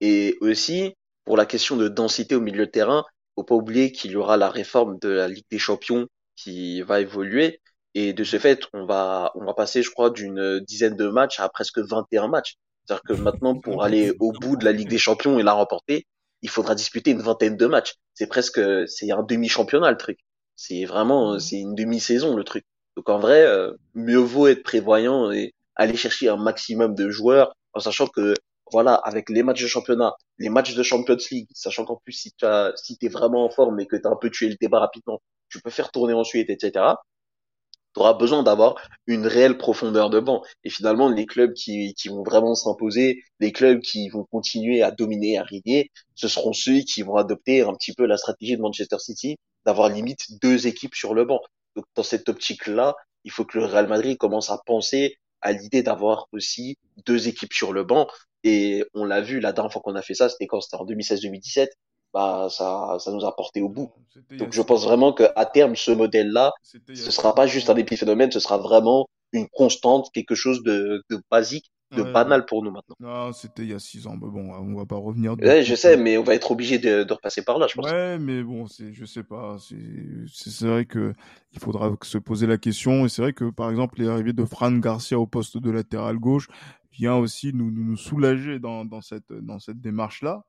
[0.00, 3.04] Et aussi, pour la question de densité au milieu de terrain,
[3.38, 7.00] faut pas oublier qu'il y aura la réforme de la Ligue des Champions qui va
[7.00, 7.60] évoluer.
[8.00, 11.40] Et de ce fait, on va, on va passer, je crois, d'une dizaine de matchs
[11.40, 12.54] à presque 21 matchs.
[12.84, 16.06] C'est-à-dire que maintenant, pour aller au bout de la Ligue des Champions et la remporter,
[16.42, 17.94] il faudra disputer une vingtaine de matchs.
[18.14, 20.20] C'est presque, c'est un demi-championnat, le truc.
[20.54, 22.64] C'est vraiment, c'est une demi-saison, le truc.
[22.96, 27.52] Donc en vrai, euh, mieux vaut être prévoyant et aller chercher un maximum de joueurs,
[27.72, 28.34] en sachant que,
[28.70, 32.30] voilà, avec les matchs de championnat, les matchs de Champions League, sachant qu'en plus, si
[32.30, 34.78] tu as, si t'es vraiment en forme et que t'as un peu tué le débat
[34.78, 36.94] rapidement, tu peux faire tourner ensuite, etc.
[37.98, 38.76] tu auras besoin d'avoir
[39.08, 40.42] une réelle profondeur de banc.
[40.62, 44.92] Et finalement, les clubs qui, qui vont vraiment s'imposer, les clubs qui vont continuer à
[44.92, 48.62] dominer, à régner, ce seront ceux qui vont adopter un petit peu la stratégie de
[48.62, 49.36] Manchester City,
[49.66, 51.40] d'avoir limite deux équipes sur le banc.
[51.74, 52.94] Donc dans cette optique-là,
[53.24, 57.52] il faut que le Real Madrid commence à penser à l'idée d'avoir aussi deux équipes
[57.52, 58.06] sur le banc.
[58.44, 60.60] Et on l'a vu la dernière fois qu'on a fait ça, c'était quand?
[60.60, 61.66] C'était en 2016-2017
[62.12, 63.92] bah ça, ça nous a porté au bout.
[64.38, 68.40] Donc je pense vraiment qu'à terme, ce modèle-là, ce sera pas juste un épiphénomène, ce
[68.40, 72.94] sera vraiment une constante, quelque chose de, de basique, de banal pour nous maintenant.
[73.00, 75.34] Non, c'était il y a six ans, mais bon, on va pas revenir.
[75.40, 77.90] Ouais, je sais, mais on va être obligé de, de repasser par là, je pense.
[77.90, 81.14] Ouais, mais bon, c'est, je sais pas, c'est vrai que
[81.52, 84.72] il faudra se poser la question, et c'est vrai que par exemple l'arrivée de Fran
[84.72, 86.48] Garcia au poste de latéral gauche
[86.92, 90.42] vient aussi nous, nous, soulager dans, dans cette dans cette démarche là.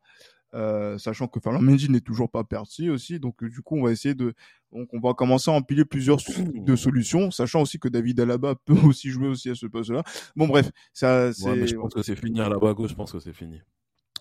[0.56, 3.20] Euh, sachant que Fernand Mendy n'est toujours pas parti aussi.
[3.20, 4.34] Donc du coup, on va essayer de,
[4.72, 8.78] donc on va commencer à empiler plusieurs de solutions, sachant aussi que David Alaba peut
[8.86, 10.04] aussi jouer aussi à ce poste-là.
[10.36, 11.68] Bon bref, ça c'est.
[11.68, 12.90] je pense que c'est fini Alaba gauche.
[12.90, 13.62] Je pense que c'est fini.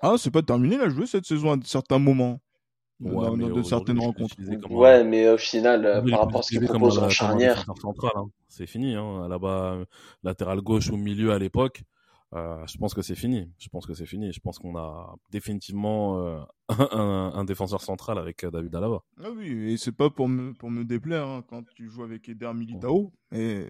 [0.02, 0.76] Ah, c'est pas terminé.
[0.76, 2.40] Il a joué cette saison à certains moments.
[3.00, 4.36] dans, de certaines rencontres.
[4.70, 7.64] Ouais, mais au final, euh, par rapport à ce qu'il propose en charnière.
[7.68, 8.26] Hein.
[8.48, 9.24] C'est fini, hein.
[9.24, 9.78] Alaba
[10.22, 11.82] latéral gauche au milieu à l'époque.
[12.34, 13.50] Euh, je pense que c'est fini.
[13.58, 14.32] Je pense que c'est fini.
[14.32, 19.02] Je pense qu'on a définitivement euh, un, un, défenseur central avec euh, David Alaba.
[19.22, 22.28] Ah oui, et c'est pas pour me, pour me déplaire hein, quand tu joues avec
[22.28, 23.12] Eder Militao.
[23.32, 23.66] Et,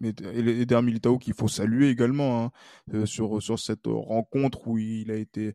[0.00, 2.50] mais Eder Militao qu'il faut saluer également hein,
[2.94, 5.54] euh, sur, sur cette rencontre où il a été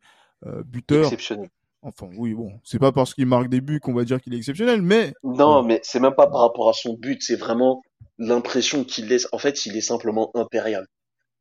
[0.66, 1.06] buteur.
[1.06, 1.50] Exceptionnel.
[1.82, 4.38] Enfin, oui, bon, c'est pas parce qu'il marque des buts qu'on va dire qu'il est
[4.38, 5.14] exceptionnel, mais.
[5.24, 7.84] Non, mais c'est même pas par rapport à son but, c'est vraiment
[8.18, 9.28] l'impression qu'il laisse.
[9.32, 10.88] En fait, il est simplement impérial.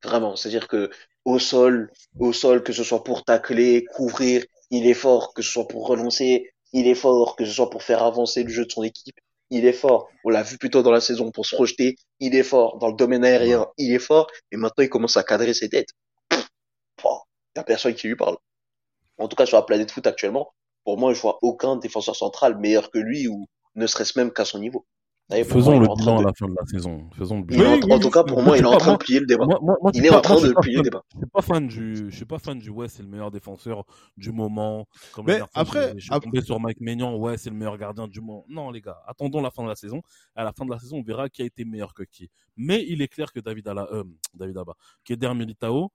[0.05, 0.91] Vraiment, c'est-à-dire que
[1.25, 5.51] au sol, au sol, que ce soit pour tacler, couvrir, il est fort, que ce
[5.51, 8.71] soit pour relancer, il est fort, que ce soit pour faire avancer le jeu de
[8.71, 9.17] son équipe,
[9.51, 10.09] il est fort.
[10.25, 12.79] On l'a vu plutôt dans la saison pour se projeter, il est fort.
[12.79, 14.27] Dans le domaine aérien, il est fort.
[14.53, 15.91] Et maintenant, il commence à cadrer ses têtes.
[16.33, 16.39] Il
[17.57, 18.37] n'y a personne qui lui parle.
[19.19, 20.53] En tout cas, sur la planète foot actuellement,
[20.85, 23.47] pour moi, je vois aucun défenseur central meilleur que lui ou
[23.77, 24.85] ne serait-ce même qu'à son niveau.
[25.31, 27.09] Faisons le bilan à la fin de la saison.
[27.17, 27.81] Faisons le bilan.
[27.91, 29.47] en, tout cas, pour moi, il est en train de plier le débat.
[29.95, 31.03] il est en train de plier le débat.
[31.15, 33.85] Je suis pas fan du, je suis pas fan du ouais, c'est le meilleur défenseur
[34.19, 34.87] du moment.
[35.13, 38.21] Comme mais après, je suis tombé sur Mike Maignan, ouais, c'est le meilleur gardien du
[38.21, 38.45] moment.
[38.49, 40.03] Non, les gars, attendons la fin de la saison.
[40.35, 42.31] À la fin de la saison, on verra qui a été meilleur que qui.
[42.57, 44.05] Mais il est clair que David Ala, euh,
[44.35, 45.91] David Abba, Keder Militao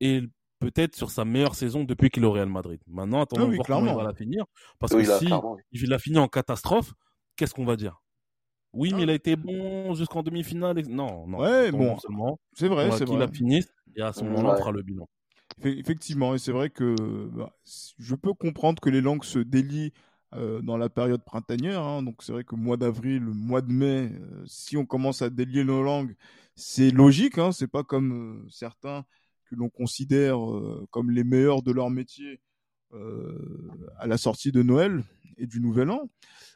[0.00, 0.22] est
[0.60, 2.80] peut-être sur sa meilleure saison depuis qu'il est au Real Madrid.
[2.86, 4.44] Maintenant, attendons ah de voir comment il va la finir.
[4.78, 5.30] Parce que si
[5.72, 6.92] il a fini en catastrophe,
[7.36, 8.03] qu'est-ce qu'on va dire?
[8.74, 10.82] Oui, mais il a été bon jusqu'en demi-finale.
[10.88, 11.38] Non, non.
[11.38, 11.96] Ouais, bon.
[12.52, 13.06] C'est vrai, c'est vrai.
[13.06, 13.62] Qu'il a fini
[13.96, 15.08] et à ce moment-là, on fera le bilan.
[15.62, 16.94] Effectivement, et c'est vrai que
[17.32, 17.52] bah,
[17.98, 19.92] je peux comprendre que les langues se délient
[20.34, 21.82] euh, dans la période printanière.
[21.82, 22.02] Hein.
[22.02, 25.62] donc c'est vrai que mois d'avril, mois de mai, euh, si on commence à délier
[25.62, 26.16] nos langues,
[26.56, 27.38] c'est logique.
[27.38, 29.04] Hein, c'est pas comme euh, certains
[29.44, 30.38] que l'on considère
[30.90, 32.40] comme les meilleurs de leur métier
[33.98, 35.02] à la sortie de Noël
[35.36, 36.08] et du Nouvel An.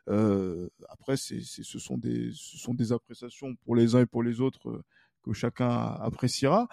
[0.09, 4.41] Euh, après, ce, sont des, ce sont des appréciations pour les uns et pour les
[4.41, 4.85] autres euh,
[5.23, 6.69] que chacun appréciera.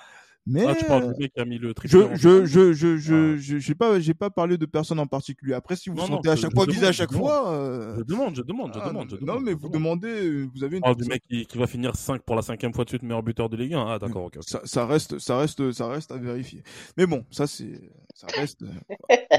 [0.47, 3.55] Mais ah, tu parles du mec qui a mis le je je je je je
[3.55, 3.59] ah.
[3.59, 5.53] j'ai pas j'ai pas parlé de personne en particulier.
[5.53, 7.97] Après si vous non, sentez à chaque fois viser à chaque fois euh...
[7.97, 10.83] je demande je demande je ah, demande je non mais vous demandez vous avez une
[10.85, 13.23] oh, du mec qui, qui va finir 5 pour la cinquième fois de suite meilleur
[13.23, 13.85] buteur de Ligue 1.
[13.87, 14.37] Ah d'accord OK.
[14.41, 16.61] Ça, ça reste ça reste ça reste à vérifier.
[16.95, 17.81] Mais bon, ça c'est
[18.13, 18.63] ça reste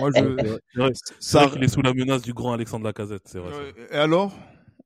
[0.01, 0.25] moi je
[0.77, 3.53] vrai, qu'il est sous la menace du grand Alexandre Lacazette, c'est vrai.
[3.91, 4.33] Et alors?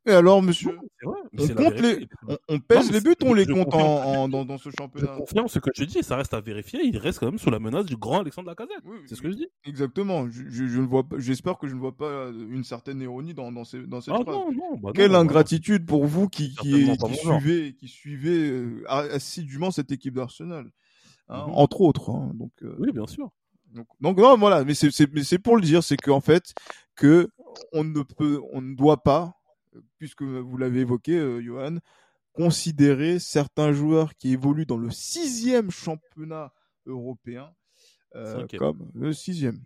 [0.06, 2.08] Et alors, monsieur on, compte les...
[2.48, 5.12] on, pèse les buts, on les compte en, dans, dans, ce championnat?
[5.12, 6.80] Je confirme ce que je dis, ça reste à vérifier.
[6.84, 8.82] Il reste quand même sous la menace du grand Alexandre Lacazette.
[8.86, 9.48] Oui, c'est ce que je dis.
[9.64, 10.30] Exactement.
[10.30, 13.52] Je, je, je ne vois j'espère que je ne vois pas une certaine ironie dans,
[13.52, 14.36] dans, ces, dans cette ah, phrase.
[14.36, 19.70] Non, non, bah Quelle ingratitude pour vous qui, qui, qui, suivez, qui suivez euh, assidûment
[19.70, 20.70] cette équipe d'Arsenal.
[21.28, 21.54] Hein, mhm.
[21.54, 22.10] Entre autres.
[22.10, 23.30] Hein, donc, euh, oui, bien sûr.
[23.74, 26.54] Donc, donc non, voilà, mais c'est pour le dire, c'est qu'en fait,
[26.96, 27.28] que
[27.72, 29.39] on ne peut, on ne doit pas
[29.98, 31.78] puisque vous l'avez évoqué, euh, Johan,
[32.32, 36.52] considérer certains joueurs qui évoluent dans le sixième championnat
[36.86, 37.52] européen
[38.16, 39.60] euh, comme le sixième.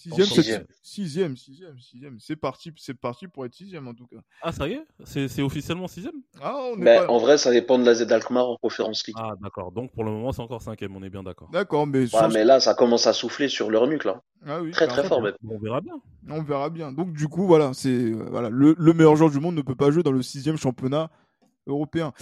[0.00, 0.66] Sixième, sixième.
[0.82, 2.16] sixième, sixième, sixième.
[2.20, 4.16] C'est parti, c'est parti pour être sixième en tout cas.
[4.40, 6.14] Ah ça y est, c'est officiellement sixième?
[6.40, 9.16] Ah, on est En vrai, ça dépend de la Z Alkmaar en conférence League.
[9.20, 9.72] Ah d'accord.
[9.72, 10.96] Donc pour le moment, c'est encore cinquième.
[10.96, 11.50] On est bien d'accord.
[11.50, 12.06] D'accord, mais.
[12.32, 14.22] mais là, ça commence à souffler sur leur nuque là.
[14.46, 15.34] Ah oui, très très fort même.
[15.46, 16.00] On verra bien.
[16.30, 16.92] On verra bien.
[16.92, 19.74] Donc du coup, voilà, c'est euh, voilà, le, le meilleur joueur du monde ne peut
[19.74, 21.10] pas jouer dans le sixième championnat
[21.66, 22.14] européen.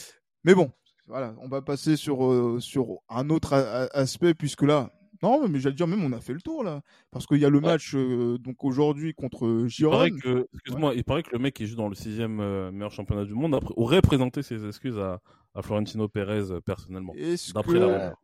[0.42, 0.72] Mais bon,
[1.06, 3.52] voilà, on va passer sur euh, sur un autre
[3.92, 4.90] aspect puisque là,
[5.22, 6.82] Non, mais j'allais dire, même on a fait le tour là.
[7.10, 10.08] Parce qu'il y a le match euh, donc aujourd'hui contre Giron.
[10.22, 13.24] que, excuse-moi, il paraît que le mec qui joue dans le sixième euh, meilleur championnat
[13.24, 15.20] du monde aurait présenté ses excuses à,
[15.54, 17.14] à Florentino Pérez euh, personnellement.
[17.54, 18.14] D'après la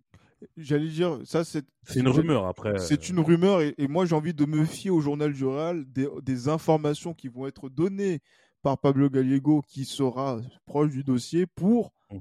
[0.58, 1.64] J'allais dire, ça c'est.
[1.84, 2.78] C'est une rumeur après.
[2.78, 6.06] C'est une rumeur et, moi j'ai envie de me fier au journal du Real des,
[6.22, 8.20] des, informations qui vont être données
[8.60, 12.20] par Pablo Gallego qui sera proche du dossier pour mhm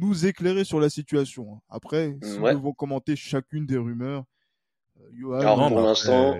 [0.00, 1.60] nous éclairer sur la situation.
[1.68, 4.24] Après, si nous devons commenter chacune des rumeurs,
[5.24, 6.36] euh, Alors, pour l'instant,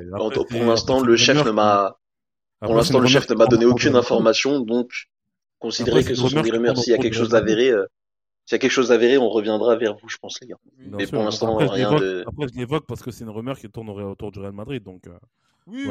[0.48, 1.98] pour l'instant, le chef ne m'a,
[2.60, 4.90] pour l'instant, le chef ne m'a donné aucune information, donc
[5.58, 6.76] considérez que ce sont des rumeurs.
[6.78, 7.86] S'il y a quelque chose d'avéré, euh,
[8.46, 10.56] s'il y a quelque chose d'avéré, on reviendra vers vous, je pense, les gars.
[10.78, 12.24] Mais pour l'instant, rien de.
[12.26, 15.06] Après, je l'évoque parce que c'est une rumeur qui tournerait autour du Real Madrid, donc.
[15.06, 15.18] Euh,
[15.68, 15.86] oui,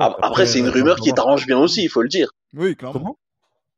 [0.00, 2.32] après, c'est une rumeur qui t'arrange bien aussi, il faut le dire.
[2.54, 2.98] Oui, clairement.
[2.98, 3.18] Comment?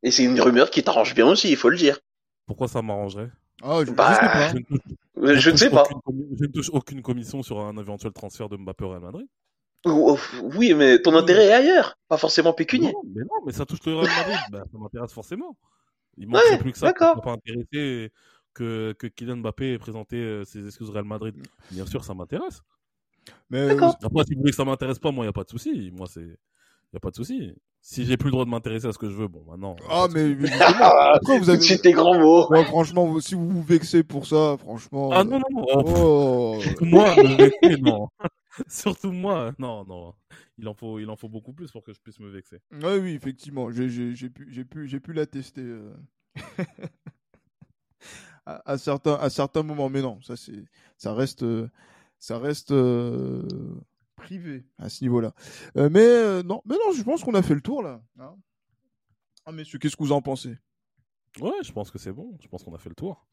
[0.01, 1.99] Et c'est une rumeur qui t'arrange bien aussi, il faut le dire.
[2.45, 3.31] Pourquoi ça m'arrangerait?
[3.63, 4.51] Ah, je, bah.
[5.15, 5.85] Je, ne sais pas.
[6.37, 9.27] je ne touche aucune commission sur un éventuel transfert de Mbappé au Real Madrid.
[9.85, 12.91] Oui, mais ton intérêt est ailleurs, pas forcément pécunier.
[12.91, 15.55] Non, mais non, mais ça touche le Real Madrid, bah, ça m'intéresse forcément.
[16.17, 18.11] Il manque plus que ça pour pas intéresser
[18.53, 21.35] que, que Kylian Mbappé ait présenté euh, ses excuses au Real Madrid.
[21.71, 22.61] Bien sûr, ça m'intéresse.
[23.49, 25.49] Mais après, si vous voulez que ça m'intéresse pas, moi, il n'y a pas de
[25.49, 25.91] souci.
[25.93, 26.37] Moi, c'est,
[26.95, 27.53] y a pas de souci
[27.87, 29.75] si j'ai plus le droit de m'intéresser à ce que je veux, bon, maintenant.
[29.91, 31.77] Ah, mais, après, vous avez.
[31.77, 32.47] tes grands mots.
[32.65, 35.11] franchement, si vous vous vexez pour ça, franchement.
[35.13, 35.83] Ah, non, non, non.
[35.85, 36.59] Oh.
[36.81, 38.07] moi, me vexer, non.
[38.67, 40.15] Surtout moi, non, non.
[40.57, 42.59] Il en faut, il en faut beaucoup plus pour que je puisse me vexer.
[42.71, 43.69] Oui, oui, effectivement.
[43.69, 45.61] J'ai, j'ai, pu, j'ai pu, j'ai pu l'attester.
[45.61, 45.93] Euh...
[48.47, 50.65] à, à, certains, à certains moments, mais non, ça c'est,
[50.97, 51.69] ça reste, euh,
[52.17, 52.71] ça reste.
[52.71, 53.43] Euh
[54.15, 55.33] privé à ce niveau-là.
[55.77, 58.01] Euh, mais euh, non, mais non, je pense qu'on a fait le tour là.
[58.19, 58.35] Hein?
[59.45, 60.57] ah messieurs, qu'est-ce que vous en pensez?
[61.39, 62.37] Ouais, je pense que c'est bon.
[62.41, 63.27] Je pense qu'on a fait le tour.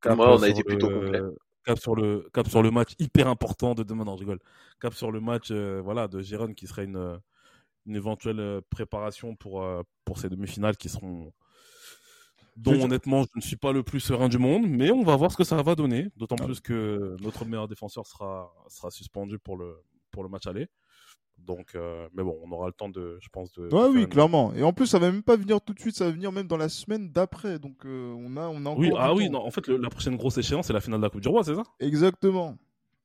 [0.00, 1.20] Cap, on a été plutôt complet.
[1.64, 4.04] Cap sur le cap sur le match hyper important de demain.
[4.04, 4.38] Non, je rigole.
[4.80, 7.20] Cap sur le match, euh, voilà, de Giron qui serait une
[7.86, 9.66] une éventuelle préparation pour
[10.04, 11.32] pour ces demi-finales qui seront
[12.56, 15.32] dont honnêtement je ne suis pas le plus serein du monde, mais on va voir
[15.32, 16.44] ce que ça va donner, d'autant ah.
[16.44, 19.82] plus que notre meilleur défenseur sera, sera suspendu pour le,
[20.14, 20.68] pour le match aller.
[21.38, 23.68] Donc, euh, mais bon, on aura le temps de, je pense, de.
[23.74, 24.54] Ouais, oui, clairement.
[24.54, 26.46] Et en plus, ça va même pas venir tout de suite, ça va venir même
[26.46, 27.58] dans la semaine d'après.
[27.58, 30.38] Donc, euh, on a, on a Oui, ah oui, non, en fait, la prochaine grosse
[30.38, 31.64] échéance, c'est la finale de la Coupe du Roi, c'est ça?
[31.80, 32.56] Exactement.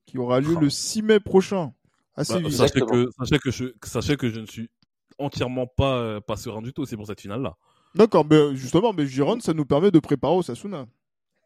[0.06, 0.62] Qui aura lieu ah.
[0.62, 1.74] le 6 mai prochain.
[2.16, 2.52] Assez bah, vite.
[2.52, 4.70] Sachez que, sachez que, je, sachez que je ne suis
[5.18, 7.58] entièrement pas, euh, pas serein du tout, c'est pour cette finale-là.
[7.96, 10.86] D'accord, mais justement, mais Giron, ça nous permet de préparer au Sasuna.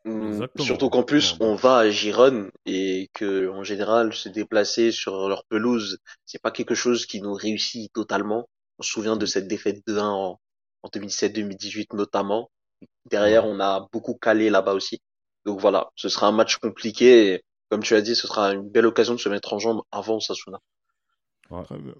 [0.05, 5.29] Mmh, surtout qu'en plus, on va à Gironne et que, en général, se déplacer sur
[5.29, 8.49] leur pelouse, c'est pas quelque chose qui nous réussit totalement.
[8.79, 10.39] On se souvient de cette défaite de 1 en,
[10.93, 12.51] 2017-2018 notamment.
[13.09, 14.99] Derrière, on a beaucoup calé là-bas aussi.
[15.45, 18.69] Donc voilà, ce sera un match compliqué et, comme tu as dit, ce sera une
[18.69, 20.59] belle occasion de se mettre en jambe avant Sasuna.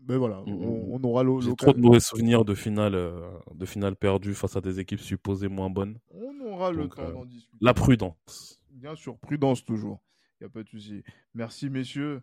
[0.08, 1.56] Mais voilà, mmh, mmh, on, aura l'occasion.
[1.56, 5.48] trop de mauvais souvenirs de finale, euh, de finale perdues face à des équipes supposées
[5.48, 5.98] moins bonnes.
[6.12, 7.58] On aura le temps euh, d'en discuter.
[7.62, 8.62] La prudence.
[8.72, 10.02] Bien sûr, prudence toujours.
[10.40, 11.04] Il n'y a pas de souci.
[11.34, 12.22] Merci, messieurs.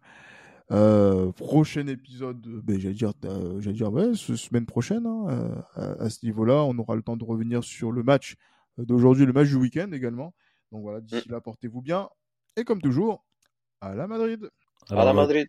[0.73, 3.13] Euh, prochain épisode, ben, j'allais dire,
[3.59, 7.25] j'allais dire ouais, ce, semaine prochaine, hein, à, ce niveau-là, on aura le temps de
[7.25, 8.37] revenir sur le match
[8.79, 10.33] d'aujourd'hui, le match du week-end également.
[10.71, 12.09] Donc voilà, d'ici là, portez-vous bien.
[12.57, 13.25] Et comme toujours,
[13.81, 14.49] à la Madrid.
[14.91, 15.49] À la Madrid.